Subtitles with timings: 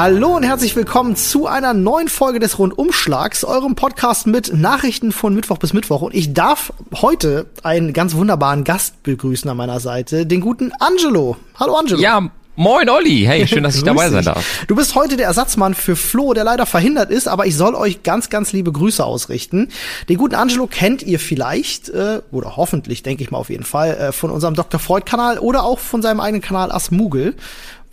[0.00, 5.34] Hallo und herzlich willkommen zu einer neuen Folge des Rundumschlags, eurem Podcast mit Nachrichten von
[5.34, 6.02] Mittwoch bis Mittwoch.
[6.02, 11.36] Und ich darf heute einen ganz wunderbaren Gast begrüßen an meiner Seite, den guten Angelo.
[11.58, 11.98] Hallo Angelo.
[11.98, 12.30] Ja,
[12.60, 14.64] Moin Olli, hey, schön, dass ich dabei sein darf.
[14.66, 18.02] Du bist heute der Ersatzmann für Flo, der leider verhindert ist, aber ich soll euch
[18.02, 19.68] ganz, ganz liebe Grüße ausrichten.
[20.08, 23.96] Den guten Angelo kennt ihr vielleicht, äh, oder hoffentlich, denke ich mal auf jeden Fall,
[23.96, 24.80] äh, von unserem Dr.
[24.80, 27.36] Freud-Kanal oder auch von seinem eigenen Kanal Asmugel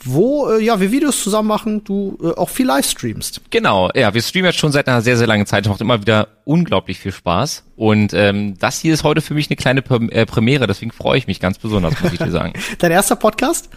[0.04, 3.42] wo äh, ja wir Videos zusammen machen, du äh, auch viel live streamst.
[3.50, 6.28] Genau, ja, wir streamen jetzt schon seit einer sehr, sehr langen Zeit, macht immer wieder
[6.44, 7.64] unglaublich viel Spaß.
[7.76, 9.82] Und ähm, das hier ist heute für mich eine kleine
[10.12, 12.54] äh, Premiere, deswegen freue ich mich ganz besonders, muss ich dir sagen.
[12.80, 13.70] Dein erster Podcast?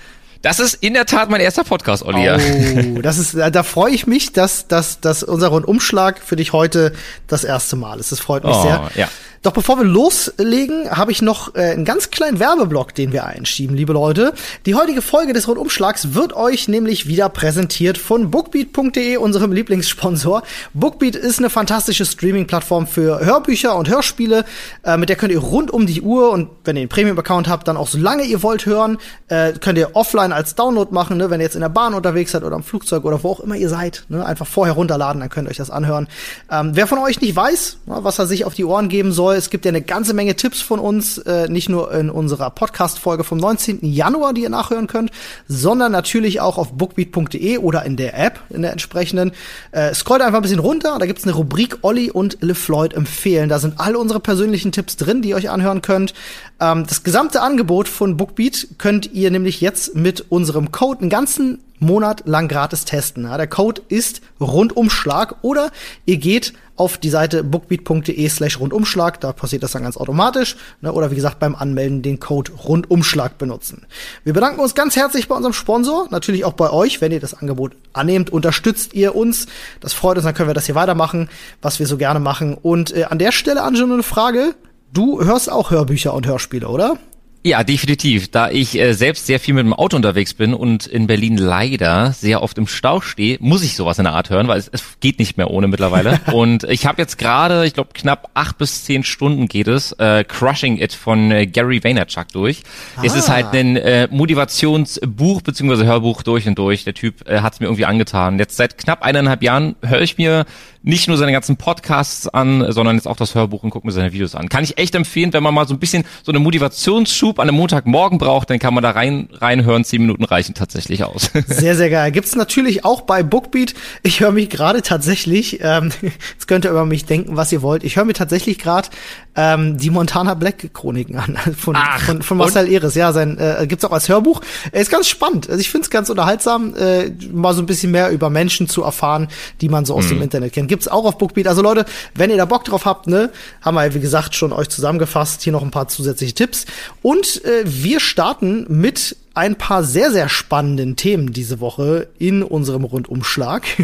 [0.43, 2.31] Das ist in der Tat mein erster Podcast, Olli.
[2.31, 6.93] Oh, das ist, da freue ich mich, dass, dass, dass unser Rundumschlag für dich heute
[7.27, 8.13] das erste Mal ist.
[8.13, 8.91] Das freut mich oh, sehr.
[8.95, 9.09] Ja.
[9.49, 13.75] Doch bevor wir loslegen, habe ich noch äh, einen ganz kleinen Werbeblock, den wir einschieben,
[13.75, 14.35] liebe Leute.
[14.67, 20.43] Die heutige Folge des Rundumschlags wird euch nämlich wieder präsentiert von bookbeat.de, unserem Lieblingssponsor.
[20.75, 24.45] Bookbeat ist eine fantastische Streaming-Plattform für Hörbücher und Hörspiele.
[24.83, 27.69] Äh, mit der könnt ihr rund um die Uhr und wenn ihr einen Premium-Account habt,
[27.69, 28.99] dann auch so lange ihr wollt hören.
[29.29, 31.31] Äh, könnt ihr offline als Download machen, ne?
[31.31, 33.57] wenn ihr jetzt in der Bahn unterwegs seid oder am Flugzeug oder wo auch immer
[33.57, 34.05] ihr seid.
[34.11, 34.27] Ne?
[34.27, 36.07] Einfach vorher runterladen, dann könnt ihr euch das anhören.
[36.51, 39.51] Ähm, wer von euch nicht weiß, was er sich auf die Ohren geben soll, es
[39.51, 43.39] gibt ja eine ganze Menge Tipps von uns, äh, nicht nur in unserer Podcast-Folge vom
[43.39, 43.79] 19.
[43.83, 45.11] Januar, die ihr nachhören könnt,
[45.47, 49.33] sondern natürlich auch auf bookbeat.de oder in der App, in der entsprechenden.
[49.71, 53.49] Äh, scrollt einfach ein bisschen runter, da gibt's eine Rubrik Olli und LeFloid empfehlen.
[53.49, 56.15] Da sind alle unsere persönlichen Tipps drin, die ihr euch anhören könnt.
[56.61, 61.61] Ähm, das gesamte Angebot von Bookbeat könnt ihr nämlich jetzt mit unserem Code einen ganzen
[61.81, 63.25] Monat lang gratis testen.
[63.25, 65.71] Ja, der Code ist Rundumschlag oder
[66.07, 70.57] ihr geht auf die Seite bookbeat.de slash Rundumschlag, da passiert das dann ganz automatisch.
[70.81, 73.87] Ne, oder wie gesagt beim Anmelden den Code Rundumschlag benutzen.
[74.25, 77.35] Wir bedanken uns ganz herzlich bei unserem Sponsor, natürlich auch bei euch, wenn ihr das
[77.35, 79.47] Angebot annehmt, unterstützt ihr uns.
[79.81, 81.29] Das freut uns, dann können wir das hier weitermachen,
[81.61, 82.55] was wir so gerne machen.
[82.55, 84.55] Und äh, an der Stelle, Angelo, eine Frage.
[84.91, 86.97] Du hörst auch Hörbücher und Hörspiele, oder?
[87.45, 88.31] Ja, definitiv.
[88.31, 92.13] Da ich äh, selbst sehr viel mit dem Auto unterwegs bin und in Berlin leider
[92.13, 94.83] sehr oft im Stau stehe, muss ich sowas in der Art hören, weil es, es
[95.01, 96.21] geht nicht mehr ohne mittlerweile.
[96.33, 100.25] und ich habe jetzt gerade, ich glaube knapp acht bis zehn Stunden geht es, äh,
[100.25, 102.63] Crushing It von äh, Gary Vaynerchuk durch.
[102.97, 103.03] Ah.
[103.05, 103.53] Es ist halt ah.
[103.53, 106.85] ein äh, Motivationsbuch beziehungsweise Hörbuch durch und durch.
[106.85, 108.39] Der Typ äh, hat es mir irgendwie angetan.
[108.39, 110.45] Jetzt seit knapp eineinhalb Jahren höre ich mir
[110.89, 114.15] nicht nur seine ganzen Podcasts an, sondern jetzt auch das Hörbuch und gucke mir seine
[114.15, 114.49] Videos an.
[114.49, 117.59] Kann ich echt empfehlen, wenn man mal so ein bisschen so eine Motivationsschub an einem
[117.59, 119.85] Montagmorgen braucht, dann kann man da rein reinhören.
[119.85, 121.31] Zehn Minuten reichen tatsächlich aus.
[121.47, 122.11] Sehr, sehr geil.
[122.11, 123.75] Gibt's natürlich auch bei Bookbeat.
[124.03, 125.91] Ich höre mich gerade tatsächlich, ähm,
[126.33, 127.85] jetzt könnt ihr über mich denken, was ihr wollt.
[127.85, 128.89] Ich höre mir tatsächlich gerade
[129.37, 132.95] ähm, die Montana Black Chroniken an von, Ach, von, von Marcel Eres.
[132.95, 134.41] Ja, sein äh, gibt's auch als Hörbuch.
[134.73, 135.51] Er ist ganz spannend.
[135.51, 138.83] Also ich finde es ganz unterhaltsam, äh, mal so ein bisschen mehr über Menschen zu
[138.83, 139.29] erfahren,
[139.61, 140.11] die man so aus mhm.
[140.11, 141.49] dem Internet kennt gibt's auch auf Bookbeat.
[141.49, 141.85] Also Leute,
[142.15, 143.31] wenn ihr da Bock drauf habt, ne,
[143.63, 145.43] haben wir, wie gesagt, schon euch zusammengefasst.
[145.43, 146.67] Hier noch ein paar zusätzliche Tipps.
[147.03, 152.85] Und äh, wir starten mit ein paar sehr, sehr spannenden Themen diese Woche in unserem
[152.85, 153.67] Rundumschlag.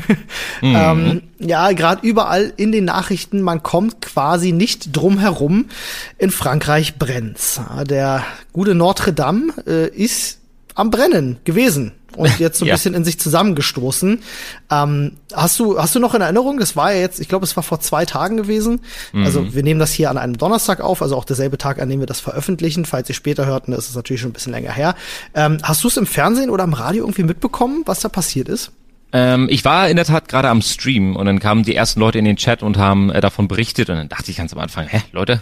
[0.61, 0.77] Mhm.
[0.77, 5.67] ähm, ja, gerade überall in den Nachrichten, man kommt quasi nicht drum herum.
[6.17, 7.61] In Frankreich brennt's.
[7.89, 10.39] Der gute Notre Dame äh, ist
[10.75, 12.75] am Brennen gewesen und jetzt so ein ja.
[12.75, 14.21] bisschen in sich zusammengestoßen.
[14.71, 16.59] Ähm, hast du hast du noch in Erinnerung?
[16.59, 18.81] Das war ja jetzt, ich glaube, es war vor zwei Tagen gewesen.
[19.13, 19.25] Mhm.
[19.25, 22.01] Also wir nehmen das hier an einem Donnerstag auf, also auch derselbe Tag, an dem
[22.01, 22.85] wir das veröffentlichen.
[22.85, 24.95] Falls ihr später hörten, ist es natürlich schon ein bisschen länger her.
[25.35, 28.73] Ähm, hast du es im Fernsehen oder im Radio irgendwie mitbekommen, was da passiert ist?
[29.13, 32.19] Ähm, ich war in der Tat gerade am Stream und dann kamen die ersten Leute
[32.19, 34.89] in den Chat und haben äh, davon berichtet und dann dachte ich ganz am Anfang,
[34.89, 35.41] hä, Leute,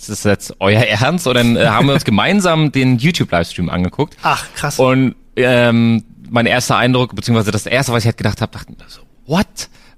[0.00, 1.26] ist das jetzt euer Ernst?
[1.26, 4.16] Und dann äh, haben wir uns gemeinsam den YouTube-Livestream angeguckt.
[4.22, 4.78] Ach, krass.
[4.78, 9.02] Und ähm, mein erster Eindruck, beziehungsweise das erste, was ich halt gedacht habe, dachte so,
[9.26, 9.46] what?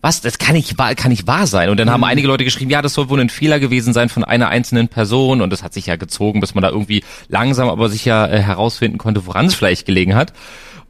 [0.01, 0.21] Was?
[0.21, 1.69] Das kann nicht wahr, kann nicht wahr sein.
[1.69, 1.93] Und dann mhm.
[1.93, 4.89] haben einige Leute geschrieben, ja, das soll wohl ein Fehler gewesen sein von einer einzelnen
[4.89, 5.41] Person.
[5.41, 8.99] Und das hat sich ja gezogen, bis man da irgendwie langsam aber sicher äh, herausfinden
[8.99, 10.33] konnte, woran es vielleicht gelegen hat.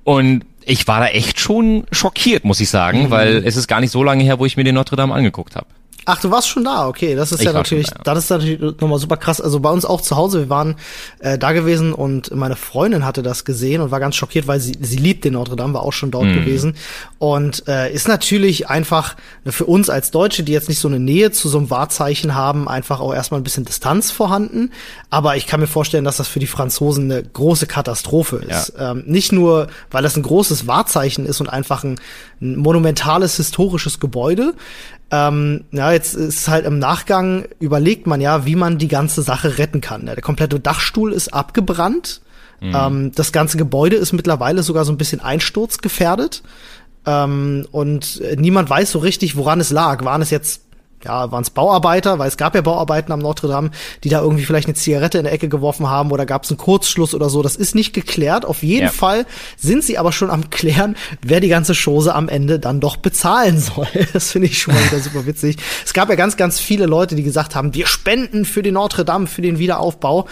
[0.05, 3.11] Und ich war da echt schon schockiert, muss ich sagen, mhm.
[3.11, 5.57] weil es ist gar nicht so lange her, wo ich mir den Notre Dame angeguckt
[5.57, 5.67] habe.
[6.05, 7.15] Ach, du warst schon da, okay.
[7.15, 8.15] Das ist ich ja natürlich, da, ja.
[8.15, 9.41] das ist natürlich nochmal super krass.
[9.41, 10.77] Also bei uns auch zu Hause, wir waren
[11.21, 14.77] äh, da gewesen und meine Freundin hatte das gesehen und war ganz schockiert, weil sie,
[14.81, 16.35] sie liebt den Notre Dame, war auch schon dort mhm.
[16.35, 16.77] gewesen.
[17.19, 19.17] Und äh, ist natürlich einfach
[19.47, 22.69] für uns als Deutsche, die jetzt nicht so eine Nähe zu so einem Wahrzeichen haben,
[22.69, 24.71] einfach auch erstmal ein bisschen Distanz vorhanden.
[25.11, 28.73] Aber ich kann mir vorstellen, dass das für die Franzosen eine große Katastrophe ist.
[28.77, 28.93] Ja.
[28.93, 32.01] Ähm, nicht nur, weil das ein großes Wahrzeichen ist und einfach ein,
[32.41, 34.55] ein monumentales historisches Gebäude,
[35.13, 39.59] ähm, ja, jetzt ist halt im Nachgang überlegt man ja, wie man die ganze Sache
[39.59, 40.07] retten kann.
[40.07, 42.23] Der komplette Dachstuhl ist abgebrannt.
[42.61, 42.75] Mhm.
[42.75, 46.43] Ähm, das ganze Gebäude ist mittlerweile sogar so ein bisschen einsturzgefährdet.
[47.05, 50.03] Ähm, und niemand weiß so richtig, woran es lag.
[50.03, 50.63] Waren es jetzt
[51.05, 53.71] ja, waren es Bauarbeiter, weil es gab ja Bauarbeiten am Notre Dame,
[54.05, 56.59] die da irgendwie vielleicht eine Zigarette in der Ecke geworfen haben oder gab es einen
[56.59, 57.43] Kurzschluss oder so.
[57.43, 58.45] Das ist nicht geklärt.
[58.45, 58.93] Auf jeden ja.
[58.93, 59.27] Fall
[59.57, 63.59] sind sie aber schon am klären, wer die ganze Chose am Ende dann doch bezahlen
[63.59, 63.87] soll.
[64.13, 65.57] Das finde ich schon mal wieder super witzig.
[65.85, 69.05] Es gab ja ganz, ganz viele Leute, die gesagt haben, wir spenden für den Notre
[69.05, 70.27] Dame, für den Wiederaufbau.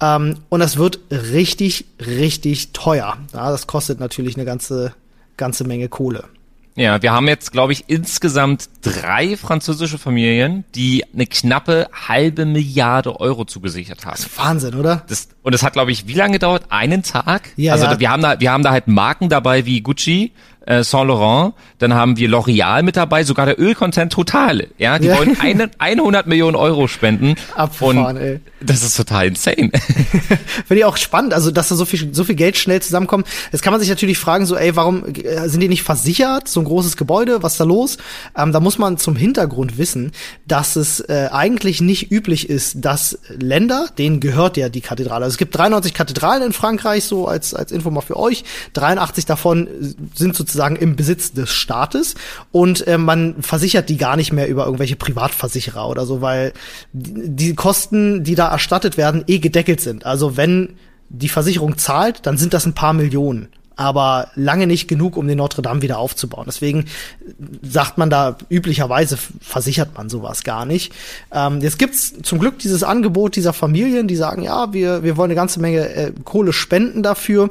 [0.00, 3.16] Ähm, und das wird richtig, richtig teuer.
[3.32, 4.94] Ja, das kostet natürlich eine ganze,
[5.36, 6.24] ganze Menge Kohle.
[6.74, 13.20] Ja, wir haben jetzt, glaube ich, insgesamt drei französische Familien, die eine knappe halbe Milliarde
[13.20, 14.12] Euro zugesichert haben.
[14.12, 15.04] Das ist Wahnsinn, oder?
[15.08, 16.64] Das, und es hat, glaube ich, wie lange gedauert?
[16.70, 17.50] Einen Tag?
[17.56, 18.00] Ja, also ja.
[18.00, 20.32] wir haben da, wir haben da halt Marken dabei wie Gucci,
[20.66, 24.68] äh, Saint Laurent, dann haben wir L'Oreal mit dabei, sogar der Ölkonzern Total.
[24.78, 25.18] Ja, die ja.
[25.18, 27.34] wollen eine, 100 Millionen Euro spenden.
[27.54, 28.40] Abgefahren, ey.
[28.60, 29.70] Das ist total insane.
[30.66, 33.26] Finde ich auch spannend, also dass da so viel, so viel Geld schnell zusammenkommt.
[33.50, 36.48] Jetzt kann man sich natürlich fragen, so, ey, warum äh, sind die nicht versichert?
[36.48, 37.98] So ein großes Gebäude, was ist da los?
[38.36, 40.12] Ähm, da muss man zum Hintergrund wissen,
[40.46, 45.24] dass es äh, eigentlich nicht üblich ist, dass Länder, denen gehört ja die Kathedrale.
[45.24, 48.44] Also es gibt 93 Kathedralen in Frankreich, so als, als Info mal für euch.
[48.74, 49.68] 83 davon
[50.14, 52.14] sind sozusagen sozusagen im Besitz des Staates
[52.50, 56.52] und äh, man versichert die gar nicht mehr über irgendwelche Privatversicherer oder so, weil
[56.92, 60.06] die Kosten, die da erstattet werden, eh gedeckelt sind.
[60.06, 60.74] Also wenn
[61.08, 65.38] die Versicherung zahlt, dann sind das ein paar Millionen aber lange nicht genug, um den
[65.38, 66.44] Notre Dame wieder aufzubauen.
[66.46, 66.84] Deswegen
[67.62, 70.92] sagt man da üblicherweise versichert man sowas gar nicht.
[71.32, 75.30] Ähm, jetzt gibt's zum Glück dieses Angebot dieser Familien, die sagen, ja, wir wir wollen
[75.30, 77.50] eine ganze Menge äh, Kohle spenden dafür.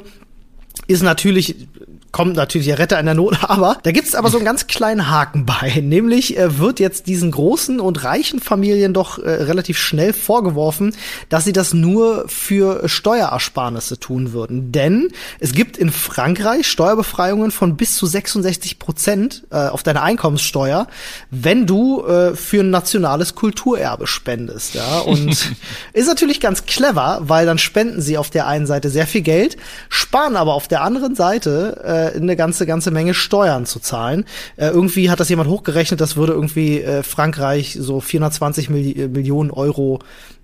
[0.86, 1.68] Ist natürlich
[2.12, 5.10] kommt natürlich der Retter in der Not, aber da gibt's aber so einen ganz kleinen
[5.10, 5.80] Haken bei.
[5.82, 10.94] Nämlich äh, wird jetzt diesen großen und reichen Familien doch äh, relativ schnell vorgeworfen,
[11.30, 14.70] dass sie das nur für Steuerersparnisse tun würden.
[14.72, 15.08] Denn
[15.40, 20.86] es gibt in Frankreich Steuerbefreiungen von bis zu 66 Prozent äh, auf deine Einkommenssteuer,
[21.30, 24.74] wenn du äh, für ein nationales Kulturerbe spendest.
[24.74, 24.98] Ja?
[25.00, 25.52] Und
[25.94, 29.56] ist natürlich ganz clever, weil dann spenden sie auf der einen Seite sehr viel Geld,
[29.88, 34.24] sparen aber auf der anderen Seite äh, äh, eine ganze, ganze Menge Steuern zu zahlen.
[34.56, 39.08] Äh, irgendwie hat das jemand hochgerechnet, das würde irgendwie äh, Frankreich so 420 Milli äh,
[39.08, 40.00] Millionen Euro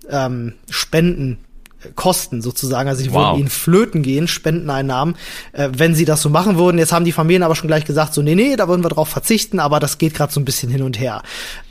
[0.09, 1.37] ähm, Spenden
[1.83, 3.29] äh, Kosten sozusagen, also die wow.
[3.29, 5.15] würden ihnen flöten gehen, Spendeneinnahmen,
[5.53, 6.77] äh, wenn sie das so machen würden.
[6.77, 9.09] Jetzt haben die Familien aber schon gleich gesagt, so nee, nee, da würden wir drauf
[9.09, 11.21] verzichten, aber das geht gerade so ein bisschen hin und her.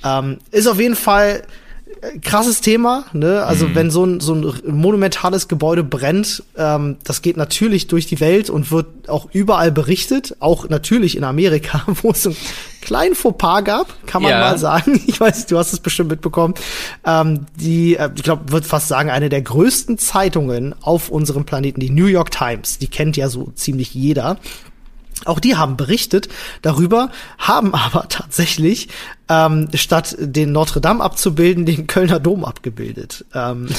[0.04, 1.42] Ähm, ist auf jeden Fall
[2.22, 3.44] krasses Thema, ne?
[3.44, 3.74] Also mhm.
[3.74, 8.50] wenn so ein, so ein monumentales Gebäude brennt, ähm, das geht natürlich durch die Welt
[8.50, 12.36] und wird auch überall berichtet, auch natürlich in Amerika, wo es einen
[12.80, 14.40] kleinen Fauxpas gab, kann man ja.
[14.40, 15.00] mal sagen.
[15.08, 16.54] Ich weiß, du hast es bestimmt mitbekommen.
[17.04, 21.80] Ähm, die, äh, ich glaube, wird fast sagen, eine der größten Zeitungen auf unserem Planeten,
[21.80, 24.38] die New York Times, die kennt ja so ziemlich jeder.
[25.24, 26.28] Auch die haben berichtet
[26.62, 28.88] darüber, haben aber tatsächlich
[29.28, 33.24] ähm, statt den Notre Dame abzubilden, den Kölner Dom abgebildet.
[33.34, 33.68] Ähm.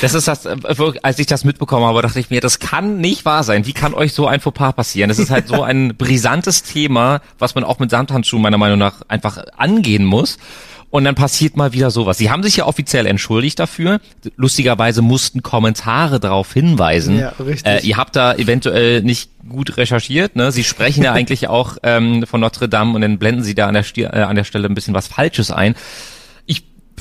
[0.00, 0.56] Das ist das, äh,
[1.02, 3.66] als ich das mitbekommen habe, dachte ich mir, das kann nicht wahr sein.
[3.66, 5.08] Wie kann euch so ein Fauxpas passieren?
[5.08, 9.02] Das ist halt so ein brisantes Thema, was man auch mit Samthandschuhen meiner Meinung nach
[9.08, 10.38] einfach angehen muss.
[10.90, 12.16] Und dann passiert mal wieder sowas.
[12.16, 14.00] Sie haben sich ja offiziell entschuldigt dafür.
[14.36, 17.18] Lustigerweise mussten Kommentare darauf hinweisen.
[17.18, 17.66] Ja, richtig.
[17.66, 20.34] Äh, ihr habt da eventuell nicht gut recherchiert.
[20.34, 20.50] Ne?
[20.50, 23.74] Sie sprechen ja eigentlich auch ähm, von Notre Dame und dann blenden sie da an
[23.74, 25.74] der, Stier, äh, an der Stelle ein bisschen was Falsches ein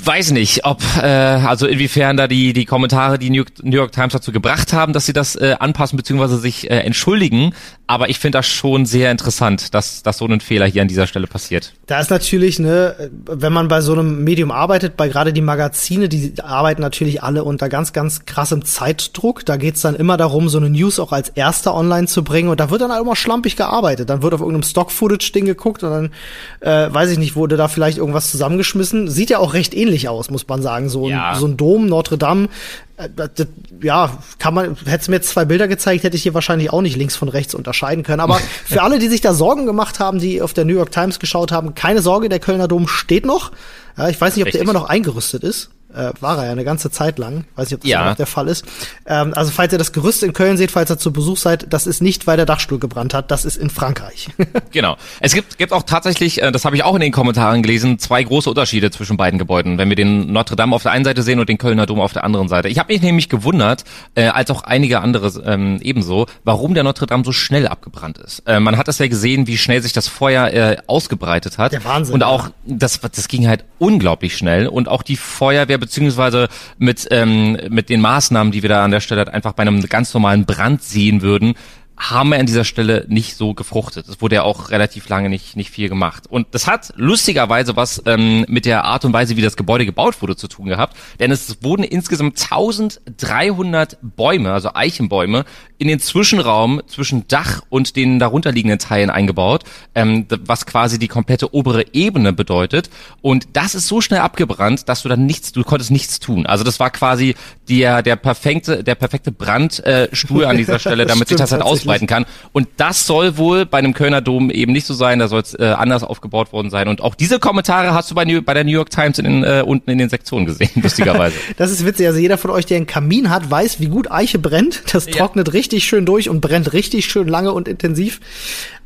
[0.06, 3.92] weiß nicht, ob äh, also inwiefern da die die Kommentare die New York, New York
[3.92, 6.38] Times dazu gebracht haben, dass sie das äh, anpassen bzw.
[6.38, 7.54] sich äh, entschuldigen.
[7.88, 11.08] Aber ich finde das schon sehr interessant, dass dass so ein Fehler hier an dieser
[11.08, 11.74] Stelle passiert.
[11.86, 16.10] Da ist natürlich ne, wenn man bei so einem Medium arbeitet, bei gerade die Magazine,
[16.10, 19.46] die arbeiten natürlich alle unter ganz ganz krassem Zeitdruck.
[19.46, 22.60] Da geht's dann immer darum, so eine News auch als erster online zu bringen und
[22.60, 24.10] da wird dann halt immer schlampig gearbeitet.
[24.10, 26.12] Dann wird auf irgendeinem Stock-Footage-Ding geguckt und dann
[26.60, 29.10] äh, weiß ich nicht, wurde da vielleicht irgendwas zusammengeschmissen.
[29.10, 30.90] Sieht ja auch recht ähnlich ähnlich aus, muss man sagen.
[30.90, 31.32] So, ja.
[31.32, 32.50] ein, so ein Dom, Notre Dame,
[32.98, 33.48] äh, das,
[33.82, 36.98] ja, kann man, hätte mir jetzt zwei Bilder gezeigt, hätte ich hier wahrscheinlich auch nicht
[36.98, 38.20] links von rechts unterscheiden können.
[38.20, 41.20] Aber für alle, die sich da Sorgen gemacht haben, die auf der New York Times
[41.20, 43.52] geschaut haben, keine Sorge, der Kölner Dom steht noch.
[43.98, 44.62] Ja, ich weiß nicht, ob Richtig.
[44.62, 45.70] der immer noch eingerüstet ist.
[45.94, 47.46] Äh, war er ja eine ganze Zeit lang.
[47.56, 48.10] Weiß nicht, ob das ja.
[48.10, 48.66] noch der Fall ist.
[49.06, 51.88] Ähm, also falls ihr das Gerüst in Köln seht, falls ihr zu Besuch seid, das
[51.88, 54.28] ist nicht, weil der Dachstuhl gebrannt hat, das ist in Frankreich.
[54.72, 54.98] genau.
[55.22, 58.22] Es gibt, gibt auch tatsächlich, äh, das habe ich auch in den Kommentaren gelesen, zwei
[58.22, 61.40] große Unterschiede zwischen beiden Gebäuden, wenn wir den Notre Dame auf der einen Seite sehen
[61.40, 62.68] und den Kölner Dom auf der anderen Seite.
[62.68, 67.08] Ich habe mich nämlich gewundert, äh, als auch einige andere ähm, ebenso, warum der Notre
[67.08, 68.44] Dame so schnell abgebrannt ist.
[68.46, 71.72] Äh, man hat das ja gesehen, wie schnell sich das Feuer äh, ausgebreitet hat.
[71.72, 72.14] Der Wahnsinn.
[72.14, 77.58] Und auch, das, das ging halt unglaublich schnell und auch die Feuerwehr beziehungsweise mit, ähm,
[77.70, 80.46] mit den Maßnahmen, die wir da an der Stelle halt einfach bei einem ganz normalen
[80.46, 81.56] Brand sehen würden,
[81.98, 84.08] haben wir an dieser Stelle nicht so gefruchtet.
[84.08, 86.26] Es wurde ja auch relativ lange nicht, nicht viel gemacht.
[86.30, 90.22] Und das hat lustigerweise was ähm, mit der Art und Weise, wie das Gebäude gebaut
[90.22, 90.96] wurde, zu tun gehabt.
[91.20, 95.46] Denn es wurden insgesamt 1300 Bäume, also Eichenbäume,
[95.80, 99.64] in den Zwischenraum zwischen Dach und den darunterliegenden Teilen eingebaut,
[99.96, 102.90] ähm, was quasi die komplette obere Ebene bedeutet.
[103.22, 106.46] Und das ist so schnell abgebrannt, dass du dann nichts, du konntest nichts tun.
[106.46, 107.36] Also das war quasi
[107.70, 112.08] der, der perfekte, der perfekte Brandstuhl äh, an dieser Stelle, damit sich das halt ausbreiten
[112.08, 112.26] kann.
[112.52, 115.54] Und das soll wohl bei einem Kölner Dom eben nicht so sein, da soll es
[115.54, 116.88] äh, anders aufgebaut worden sein.
[116.88, 119.44] Und auch diese Kommentare hast du bei, New, bei der New York Times in den,
[119.44, 121.36] äh, unten in den Sektionen gesehen, lustigerweise.
[121.58, 122.08] das ist witzig.
[122.08, 124.84] Also jeder von euch, der einen Kamin hat, weiß, wie gut Eiche brennt.
[124.92, 125.54] Das trocknet ja.
[125.54, 128.20] richtig schön durch und brennt richtig schön lange und intensiv.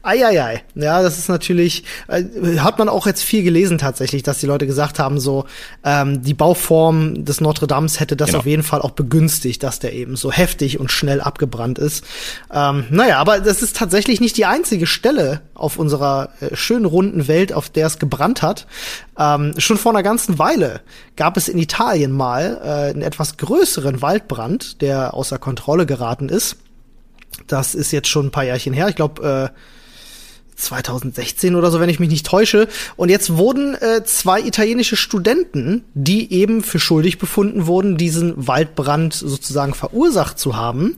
[0.04, 0.64] Eieiei.
[0.76, 2.24] Ja, das ist natürlich, äh,
[2.58, 5.46] hat man auch jetzt viel gelesen tatsächlich, dass die Leute gesagt haben, so
[5.84, 8.40] ähm, die Bauform des Notre Dames hätte das genau.
[8.40, 12.04] auf jeden Fall auch begünstigt, dass der eben so heftig und schnell abgebrannt ist.
[12.52, 17.28] Ähm, naja, aber das ist tatsächlich nicht die einzige Stelle auf unserer äh, schönen runden
[17.28, 18.66] Welt, auf der es gebrannt hat.
[19.20, 20.82] Ähm, schon vor einer ganzen Weile
[21.16, 26.58] gab es in Italien mal äh, einen etwas größeren Waldbrand, der außer Kontrolle geraten ist.
[27.48, 28.90] Das ist jetzt schon ein paar Jahrchen her.
[28.90, 29.58] Ich glaube, äh,
[30.62, 32.68] 2016 oder so, wenn ich mich nicht täusche.
[32.96, 39.14] Und jetzt wurden äh, zwei italienische Studenten, die eben für schuldig befunden wurden, diesen Waldbrand
[39.14, 40.98] sozusagen verursacht zu haben,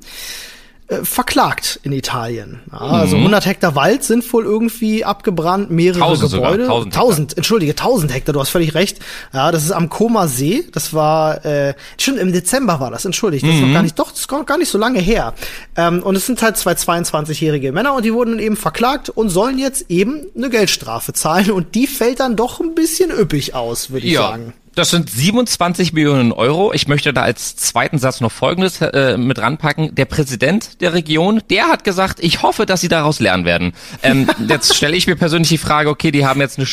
[0.87, 2.59] äh, verklagt in Italien.
[2.71, 3.01] Ja, also mhm.
[3.01, 6.65] Also 100 Hektar Wald sind wohl irgendwie abgebrannt, mehrere tausend Gebäude.
[6.65, 8.99] Sogar, 1000, 1000 entschuldige, 1000 Hektar, du hast völlig recht.
[9.33, 10.65] Ja, das ist am Koma See.
[10.71, 13.43] Das war, äh, schon im Dezember war das, entschuldigt.
[13.43, 13.57] Das mhm.
[13.57, 15.33] ist noch gar nicht, doch, das ist gar nicht so lange her.
[15.75, 19.59] Ähm, und es sind halt zwei 22-jährige Männer und die wurden eben verklagt und sollen
[19.59, 21.51] jetzt eben eine Geldstrafe zahlen.
[21.51, 24.23] Und die fällt dann doch ein bisschen üppig aus, würde ich ja.
[24.23, 24.53] sagen.
[24.75, 26.73] Das sind 27 Millionen Euro.
[26.73, 29.93] Ich möchte da als zweiten Satz noch Folgendes äh, mit ranpacken.
[29.93, 33.73] Der Präsident der Region, der hat gesagt, ich hoffe, dass sie daraus lernen werden.
[34.01, 36.67] Ähm, jetzt stelle ich mir persönlich die Frage, okay, die haben jetzt eine,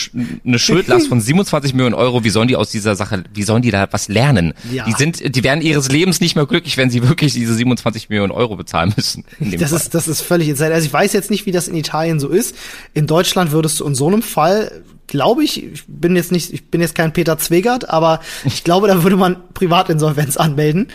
[0.46, 2.24] eine Schuldlast von 27 Millionen Euro.
[2.24, 4.54] Wie sollen die aus dieser Sache, wie sollen die da was lernen?
[4.72, 4.86] Ja.
[4.86, 8.32] Die sind, die werden ihres Lebens nicht mehr glücklich, wenn sie wirklich diese 27 Millionen
[8.32, 9.24] Euro bezahlen müssen.
[9.38, 9.78] Das Fall.
[9.78, 10.72] ist, das ist völlig insane.
[10.72, 12.56] Also ich weiß jetzt nicht, wie das in Italien so ist.
[12.94, 16.70] In Deutschland würdest du in so einem Fall glaube ich, ich bin jetzt nicht, ich
[16.70, 20.88] bin jetzt kein Peter Zwegert, aber ich glaube, da würde man Privatinsolvenz anmelden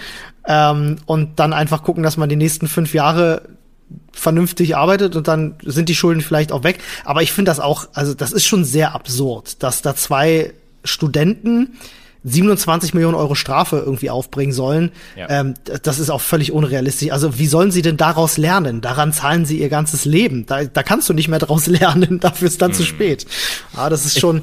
[0.48, 3.43] ähm, und dann einfach gucken, dass man die nächsten fünf Jahre
[4.12, 6.79] vernünftig arbeitet und dann sind die Schulden vielleicht auch weg.
[7.03, 10.53] Aber ich finde das auch, also das ist schon sehr absurd, dass da zwei
[10.84, 11.77] Studenten
[12.27, 15.29] 27 Millionen Euro Strafe irgendwie aufbringen sollen, ja.
[15.29, 15.53] ähm,
[15.84, 17.12] das ist auch völlig unrealistisch.
[17.12, 18.82] Also wie sollen sie denn daraus lernen?
[18.82, 20.48] Daran zahlen sie ihr ganzes Leben.
[20.48, 22.75] Da, da kannst du nicht mehr daraus lernen, dafür ist dann mhm.
[22.75, 23.27] zu spät.
[23.75, 24.41] Ja, das ist schon.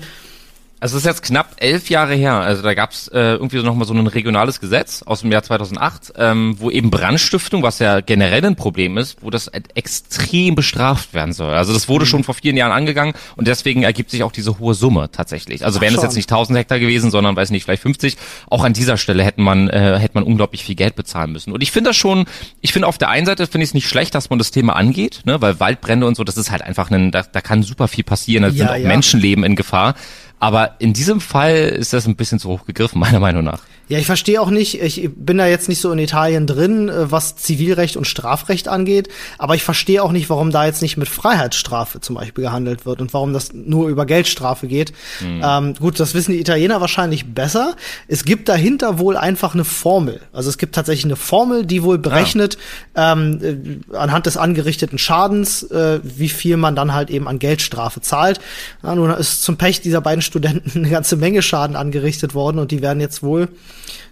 [0.83, 2.35] Also es ist jetzt knapp elf Jahre her.
[2.35, 5.45] Also da gab es äh, irgendwie so nochmal so ein regionales Gesetz aus dem Jahr
[5.45, 11.15] 2008, ähm, wo eben Brandstiftung, was ja generell ein Problem ist, wo das extrem bestraft
[11.15, 11.55] werden soll.
[11.55, 12.09] Also das wurde mhm.
[12.09, 15.65] schon vor vielen Jahren angegangen und deswegen ergibt sich auch diese hohe Summe tatsächlich.
[15.65, 18.17] Also wären es jetzt nicht 1000 Hektar gewesen, sondern weiß nicht, vielleicht 50.
[18.51, 21.53] Auch an dieser Stelle hätte man äh, hätte man unglaublich viel Geld bezahlen müssen.
[21.53, 22.25] Und ich finde das schon,
[22.61, 24.75] ich finde auf der einen Seite finde ich es nicht schlecht, dass man das Thema
[24.75, 27.87] angeht, ne, weil Waldbrände und so, das ist halt einfach ein, da, da kann super
[27.87, 28.89] viel passieren, da ja, sind auch ja.
[28.89, 29.95] Menschenleben in Gefahr.
[30.43, 33.63] Aber in diesem Fall ist das ein bisschen zu hoch gegriffen, meiner Meinung nach.
[33.89, 37.11] Ja, ich verstehe auch nicht, ich bin da jetzt nicht so in Italien drin, äh,
[37.11, 39.09] was Zivilrecht und Strafrecht angeht,
[39.39, 43.01] aber ich verstehe auch nicht, warum da jetzt nicht mit Freiheitsstrafe zum Beispiel gehandelt wird
[43.01, 44.93] und warum das nur über Geldstrafe geht.
[45.21, 45.43] Mhm.
[45.45, 47.77] Ähm, gut, das wissen die Italiener wahrscheinlich besser.
[48.09, 50.21] Es gibt dahinter wohl einfach eine Formel.
[50.33, 52.57] Also es gibt tatsächlich eine Formel, die wohl berechnet,
[52.97, 53.13] ja.
[53.13, 58.01] ähm, äh, anhand des angerichteten Schadens, äh, wie viel man dann halt eben an Geldstrafe
[58.01, 58.41] zahlt.
[58.83, 62.71] Ja, nun ist zum Pech dieser beiden Studenten eine ganze Menge Schaden angerichtet worden und
[62.71, 63.49] die werden jetzt wohl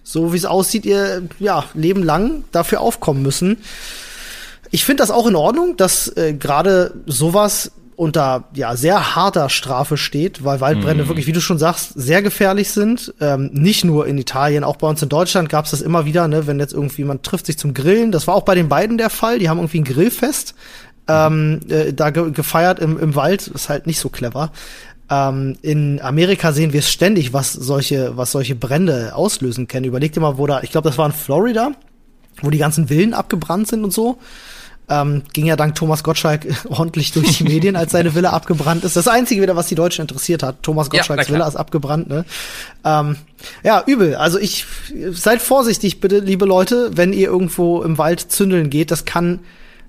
[0.03, 3.57] so wie es aussieht, ihr ja, Leben lang dafür aufkommen müssen.
[4.71, 7.71] Ich finde das auch in Ordnung, dass äh, gerade sowas
[8.01, 11.07] unter ja sehr harter Strafe steht, weil Waldbrände mm.
[11.07, 13.13] wirklich, wie du schon sagst, sehr gefährlich sind.
[13.19, 16.27] Ähm, nicht nur in Italien, auch bei uns in Deutschland gab es das immer wieder,
[16.27, 18.11] ne, wenn jetzt irgendwie man trifft sich zum Grillen.
[18.11, 19.37] Das war auch bei den beiden der Fall.
[19.37, 20.55] Die haben irgendwie ein Grillfest
[21.07, 23.47] ähm, äh, da ge gefeiert im, im Wald.
[23.47, 24.51] Ist halt nicht so clever.
[25.11, 29.85] Ähm, in Amerika sehen wir es ständig, was solche, was solche Brände auslösen können.
[29.85, 31.73] Überleg dir mal, wo da, ich glaube, das war in Florida,
[32.41, 34.19] wo die ganzen Villen abgebrannt sind und so.
[34.87, 38.95] Ähm, ging ja dank Thomas Gottschalk ordentlich durch die Medien, als seine Villa abgebrannt ist.
[38.95, 40.63] Das Einzige wieder, was die Deutschen interessiert hat.
[40.63, 42.23] Thomas Gottschalks ja, Villa ist abgebrannt, ne?
[42.85, 43.17] Ähm,
[43.63, 44.15] ja, übel.
[44.15, 44.65] Also ich,
[45.11, 48.91] seid vorsichtig bitte, liebe Leute, wenn ihr irgendwo im Wald zündeln geht.
[48.91, 49.39] Das kann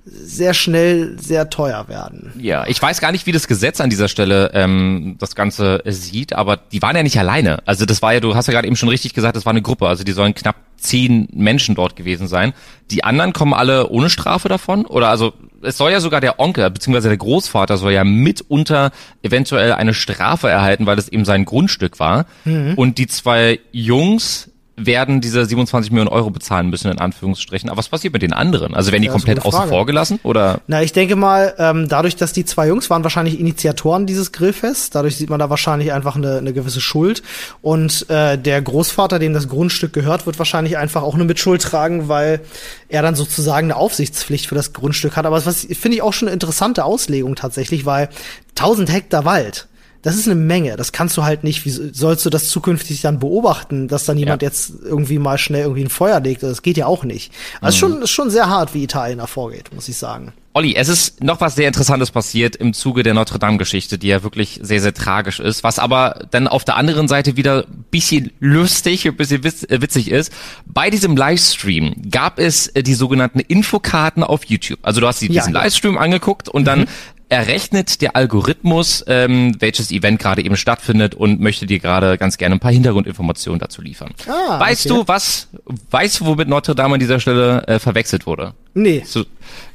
[0.05, 2.33] sehr schnell sehr teuer werden.
[2.37, 6.33] Ja, ich weiß gar nicht, wie das Gesetz an dieser Stelle ähm, das Ganze sieht,
[6.33, 7.59] aber die waren ja nicht alleine.
[7.67, 9.63] Also das war ja, du hast ja gerade eben schon richtig gesagt, das war eine
[9.63, 9.87] Gruppe.
[9.87, 12.53] Also die sollen knapp zehn Menschen dort gewesen sein.
[12.91, 14.85] Die anderen kommen alle ohne Strafe davon?
[14.87, 18.91] Oder also es soll ja sogar der Onkel, beziehungsweise der Großvater soll ja mitunter
[19.23, 22.27] eventuell eine Strafe erhalten, weil es eben sein Grundstück war.
[22.45, 22.75] Mhm.
[22.75, 27.69] Und die zwei Jungs werden diese 27 Millionen Euro bezahlen müssen, in Anführungsstrichen.
[27.69, 28.75] Aber was passiert mit den anderen?
[28.75, 30.19] Also werden die ja, komplett außen vor gelassen?
[30.23, 30.61] Oder?
[30.67, 34.91] Na, ich denke mal, ähm, dadurch, dass die zwei Jungs waren wahrscheinlich Initiatoren dieses Grillfests,
[34.91, 37.23] dadurch sieht man da wahrscheinlich einfach eine, eine gewisse Schuld.
[37.61, 42.09] Und äh, der Großvater, dem das Grundstück gehört, wird wahrscheinlich einfach auch eine Mitschuld tragen,
[42.09, 42.41] weil
[42.89, 45.27] er dann sozusagen eine Aufsichtspflicht für das Grundstück hat.
[45.27, 48.09] Aber was finde ich auch schon eine interessante Auslegung tatsächlich, weil
[48.57, 49.69] 1000 Hektar Wald
[50.03, 50.77] das ist eine Menge.
[50.77, 51.65] Das kannst du halt nicht.
[51.65, 54.49] Wie sollst du das zukünftig dann beobachten, dass dann jemand ja.
[54.49, 56.43] jetzt irgendwie mal schnell irgendwie ein Feuer legt?
[56.43, 57.33] Das geht ja auch nicht.
[57.61, 57.93] Also mhm.
[57.93, 60.33] schon, ist schon sehr hart, wie Italien da vorgeht, muss ich sagen.
[60.55, 64.23] Olli, es ist noch was sehr Interessantes passiert im Zuge der Notre Dame-Geschichte, die ja
[64.23, 69.07] wirklich sehr, sehr tragisch ist, was aber dann auf der anderen Seite wieder bisschen lustig,
[69.07, 70.31] ein bisschen äh, witzig ist.
[70.67, 74.81] Bei diesem Livestream gab es äh, die sogenannten Infokarten auf YouTube.
[74.83, 76.67] Also du hast diesen ja, Livestream angeguckt und mhm.
[76.67, 76.89] dann
[77.33, 82.57] errechnet der Algorithmus, ähm, welches Event gerade eben stattfindet und möchte dir gerade ganz gerne
[82.57, 84.11] ein paar Hintergrundinformationen dazu liefern.
[84.29, 85.01] Ah, weißt okay.
[85.01, 85.49] du, was,
[85.91, 88.53] weißt du, womit Notre Dame an dieser Stelle äh, verwechselt wurde?
[88.75, 89.03] Nee.
[89.07, 89.25] So,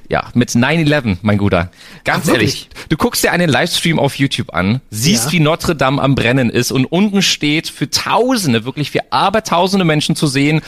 [0.08, 1.72] ja, mit 9-11, mein Guter.
[2.04, 5.32] Ganz Ach, ehrlich, du guckst dir einen Livestream auf YouTube an, siehst, ja.
[5.32, 10.16] wie Notre Dame am Brennen ist und unten steht für Tausende, wirklich für Abertausende Menschen
[10.16, 10.62] zu sehen,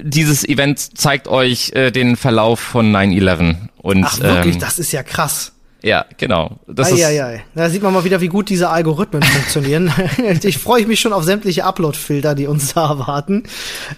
[0.00, 3.56] dieses Event zeigt euch äh, den Verlauf von 9-11.
[3.78, 5.52] Und, Ach wirklich, ähm, das ist ja krass.
[5.86, 6.58] Ja, genau.
[6.66, 7.44] Das ei, ei, ei.
[7.54, 9.92] Da sieht man mal wieder, wie gut diese Algorithmen funktionieren.
[10.42, 13.44] ich freue mich schon auf sämtliche Upload-Filter, die uns da erwarten.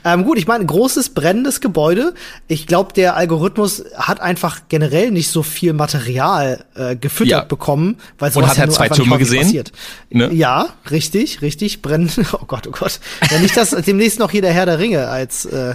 [0.04, 2.12] Ähm, gut, ich meine, großes brennendes Gebäude.
[2.46, 7.44] Ich glaube, der Algorithmus hat einfach generell nicht so viel Material äh, gefüttert ja.
[7.44, 9.64] bekommen, weil sowas Und hat ja, er zwei Türme gesehen?
[10.10, 10.30] Ne?
[10.34, 11.80] Ja, richtig, richtig.
[11.80, 12.10] Brennen.
[12.32, 13.00] Oh Gott, oh Gott.
[13.30, 15.74] Ja, nicht, dass demnächst noch hier der Herr der Ringe als äh,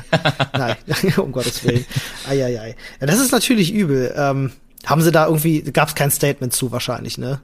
[0.54, 0.76] nein,
[1.18, 1.86] um Gottes Willen.
[2.30, 2.76] Eieiei.
[3.02, 4.14] Ja, das ist natürlich übel.
[4.16, 4.52] Ähm,
[4.86, 7.42] haben sie da irgendwie, gab es kein Statement zu wahrscheinlich, ne?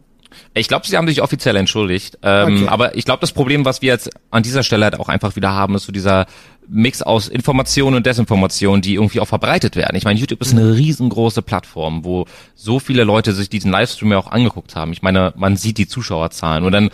[0.54, 2.20] Ich glaube, sie haben sich offiziell entschuldigt.
[2.22, 2.68] Ähm, okay.
[2.68, 5.52] Aber ich glaube, das Problem, was wir jetzt an dieser Stelle halt auch einfach wieder
[5.54, 6.28] haben, ist so dieser
[6.68, 9.96] Mix aus Information und Desinformation, die irgendwie auch verbreitet werden.
[9.96, 14.20] Ich meine, YouTube ist eine riesengroße Plattform, wo so viele Leute sich diesen Livestream ja
[14.20, 14.92] auch angeguckt haben.
[14.92, 16.90] Ich meine, man sieht die Zuschauerzahlen und dann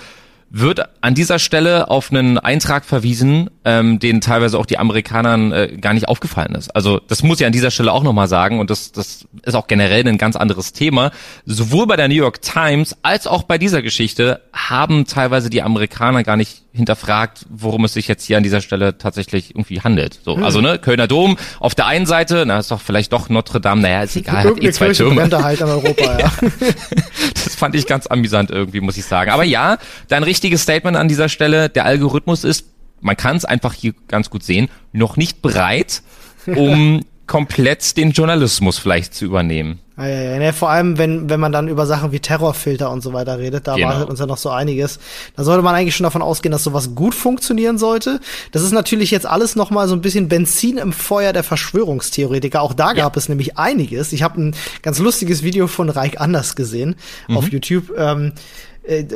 [0.49, 5.77] wird an dieser Stelle auf einen Eintrag verwiesen, ähm, den teilweise auch die Amerikanern äh,
[5.81, 6.73] gar nicht aufgefallen ist.
[6.75, 9.67] Also das muss ich an dieser Stelle auch nochmal sagen und das, das ist auch
[9.67, 11.11] generell ein ganz anderes Thema.
[11.45, 16.23] Sowohl bei der New York Times als auch bei dieser Geschichte haben teilweise die Amerikaner
[16.23, 20.19] gar nicht hinterfragt, worum es sich jetzt hier an dieser Stelle tatsächlich irgendwie handelt.
[20.23, 20.43] So, hm.
[20.43, 23.81] also ne, Kölner Dom auf der einen Seite, na ist doch vielleicht doch Notre Dame,
[23.81, 25.27] naja, ist egal, hat eh zwei Türme.
[25.31, 26.31] halt in Europa, ja.
[27.33, 29.31] das fand ich ganz amüsant irgendwie, muss ich sagen.
[29.31, 29.77] Aber ja,
[30.09, 32.65] dein richtiges Statement an dieser Stelle, der Algorithmus ist,
[33.05, 36.01] man kann es einfach hier ganz gut sehen, noch nicht bereit,
[36.47, 39.79] um komplett den Journalismus vielleicht zu übernehmen.
[39.97, 40.37] Ja, ja, ja.
[40.39, 43.67] Nee, vor allem, wenn, wenn man dann über Sachen wie Terrorfilter und so weiter redet,
[43.67, 43.89] da genau.
[43.89, 44.99] wartet uns ja noch so einiges.
[45.35, 48.19] Da sollte man eigentlich schon davon ausgehen, dass sowas gut funktionieren sollte.
[48.51, 52.61] Das ist natürlich jetzt alles noch mal so ein bisschen Benzin im Feuer der Verschwörungstheoretiker.
[52.61, 53.19] Auch da gab ja.
[53.19, 54.11] es nämlich einiges.
[54.11, 56.95] Ich habe ein ganz lustiges Video von Reich Anders gesehen
[57.27, 57.37] mhm.
[57.37, 57.93] auf YouTube.
[57.97, 58.39] Ähm, äh,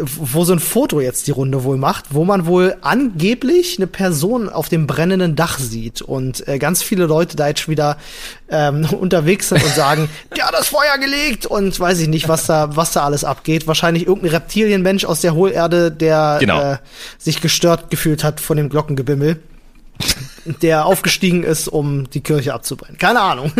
[0.03, 4.49] wo so ein Foto jetzt die Runde wohl macht, wo man wohl angeblich eine Person
[4.49, 7.97] auf dem brennenden Dach sieht und äh, ganz viele Leute da jetzt wieder
[8.49, 12.47] ähm, unterwegs sind und sagen, der hat das Feuer gelegt und weiß ich nicht, was
[12.47, 13.67] da was da alles abgeht.
[13.67, 16.73] Wahrscheinlich irgendein Reptilienmensch aus der Hohlerde, der genau.
[16.73, 16.77] äh,
[17.19, 19.39] sich gestört gefühlt hat von dem Glockengebimmel
[20.61, 22.97] der aufgestiegen ist, um die Kirche abzubrennen.
[22.97, 23.51] Keine Ahnung.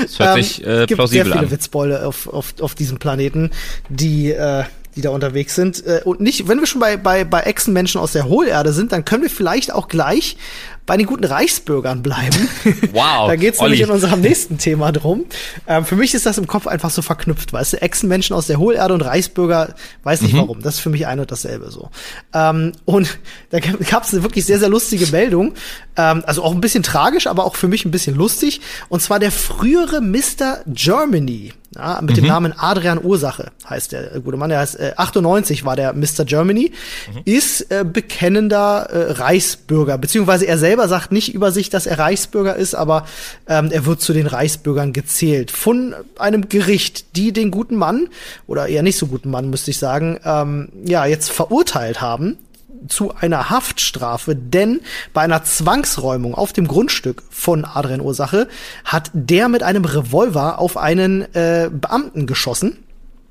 [0.00, 1.50] Das hört ähm, sich äh, gibt plausibel sehr viele an.
[1.50, 3.50] Witzbeule auf, auf, auf diesem Planeten,
[3.88, 4.64] die äh,
[4.96, 5.84] die da unterwegs sind.
[5.86, 9.04] Äh, und nicht, wenn wir schon bei, bei, bei Echsenmenschen aus der Hohlerde sind, dann
[9.04, 10.36] können wir vielleicht auch gleich
[10.84, 12.48] bei den guten Reichsbürgern bleiben.
[12.92, 13.28] Wow.
[13.28, 15.24] da geht's nämlich in unserem nächsten Thema drum.
[15.66, 18.58] Ähm, für mich ist das im Kopf einfach so verknüpft, weißt du, Echsenmenschen aus der
[18.58, 20.38] Hohlerde und Reichsbürger, weiß nicht mhm.
[20.38, 20.62] warum.
[20.62, 21.90] Das ist für mich ein und dasselbe so.
[22.34, 23.18] Ähm, und
[23.50, 25.54] da gab es eine wirklich sehr, sehr lustige Meldung.
[25.96, 28.60] Ähm, also auch ein bisschen tragisch, aber auch für mich ein bisschen lustig.
[28.88, 30.62] Und zwar der frühere Mr.
[30.66, 32.14] Germany ja, mit mhm.
[32.14, 34.50] dem Namen Adrian Ursache heißt der gute Mann.
[34.50, 36.24] Der heißt äh, 98 war der Mr.
[36.24, 36.72] Germany,
[37.12, 37.20] mhm.
[37.24, 42.56] ist äh, bekennender äh, Reichsbürger, beziehungsweise er selber sagt nicht über sich, dass er Reichsbürger
[42.56, 43.06] ist, aber
[43.48, 48.08] ähm, er wird zu den Reichsbürgern gezählt von einem Gericht, die den guten Mann
[48.46, 52.38] oder eher nicht so guten Mann, müsste ich sagen, ähm, ja jetzt verurteilt haben
[52.88, 54.80] zu einer Haftstrafe, denn
[55.12, 58.48] bei einer Zwangsräumung auf dem Grundstück von Adrian Ursache
[58.84, 62.78] hat der mit einem Revolver auf einen äh, Beamten geschossen.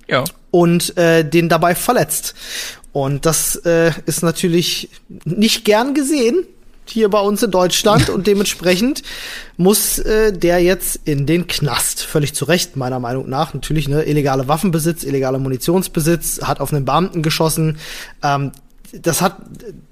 [0.08, 0.24] Ja.
[0.50, 2.36] Und äh, den dabei verletzt.
[2.92, 4.90] Und das äh, ist natürlich
[5.24, 6.46] nicht gern gesehen.
[6.86, 9.04] hier bei uns in Deutschland und dementsprechend
[9.56, 12.02] muss äh, der jetzt in den Knast.
[12.02, 13.54] Völlig zu Recht, meiner Meinung nach.
[13.54, 17.78] Natürlich, ne, illegale Waffenbesitz, illegale Munitionsbesitz, hat auf einen Beamten geschossen.
[18.22, 18.52] Ähm,
[18.94, 19.38] das hat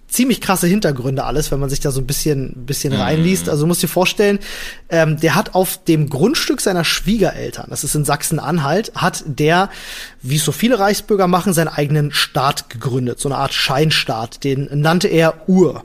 [0.09, 3.01] ziemlich krasse Hintergründe alles, wenn man sich da so ein bisschen, bisschen mhm.
[3.01, 3.47] reinliest.
[3.47, 4.39] Also du musst dir vorstellen,
[4.89, 9.69] ähm, der hat auf dem Grundstück seiner Schwiegereltern, das ist in Sachsen-Anhalt, hat der,
[10.21, 14.43] wie so viele Reichsbürger machen, seinen eigenen Staat gegründet, so eine Art Scheinstaat.
[14.43, 15.83] Den nannte er Ur.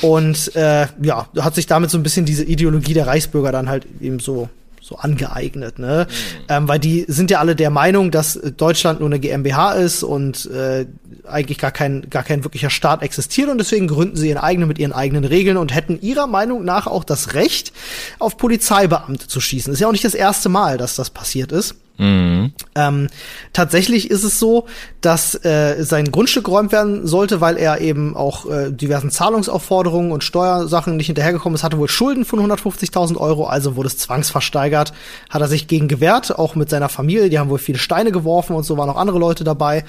[0.00, 3.86] Und äh, ja, hat sich damit so ein bisschen diese Ideologie der Reichsbürger dann halt
[4.00, 4.48] eben so
[4.88, 6.06] so angeeignet, ne?
[6.08, 6.44] Mhm.
[6.48, 10.46] Ähm, weil die sind ja alle der Meinung, dass Deutschland nur eine GmbH ist und
[10.50, 10.86] äh,
[11.28, 14.78] eigentlich gar kein, gar kein wirklicher Staat existiert und deswegen gründen sie ihren eigenen mit
[14.78, 17.72] ihren eigenen Regeln und hätten ihrer Meinung nach auch das Recht,
[18.18, 19.72] auf Polizeibeamte zu schießen.
[19.72, 21.74] ist ja auch nicht das erste Mal, dass das passiert ist.
[21.98, 22.52] Mhm.
[22.76, 23.08] Ähm,
[23.52, 24.66] tatsächlich ist es so,
[25.00, 30.22] dass äh, sein Grundstück geräumt werden sollte, weil er eben auch äh, diversen Zahlungsaufforderungen und
[30.22, 34.92] Steuersachen nicht hinterhergekommen ist, hatte wohl Schulden von 150.000 Euro, also wurde es zwangsversteigert,
[35.28, 38.54] hat er sich gegen gewehrt, auch mit seiner Familie, die haben wohl viele Steine geworfen
[38.54, 39.84] und so waren auch andere Leute dabei.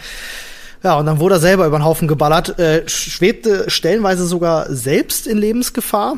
[0.84, 5.28] Ja, und dann wurde er selber über den Haufen geballert, äh, schwebte stellenweise sogar selbst
[5.28, 6.18] in Lebensgefahr.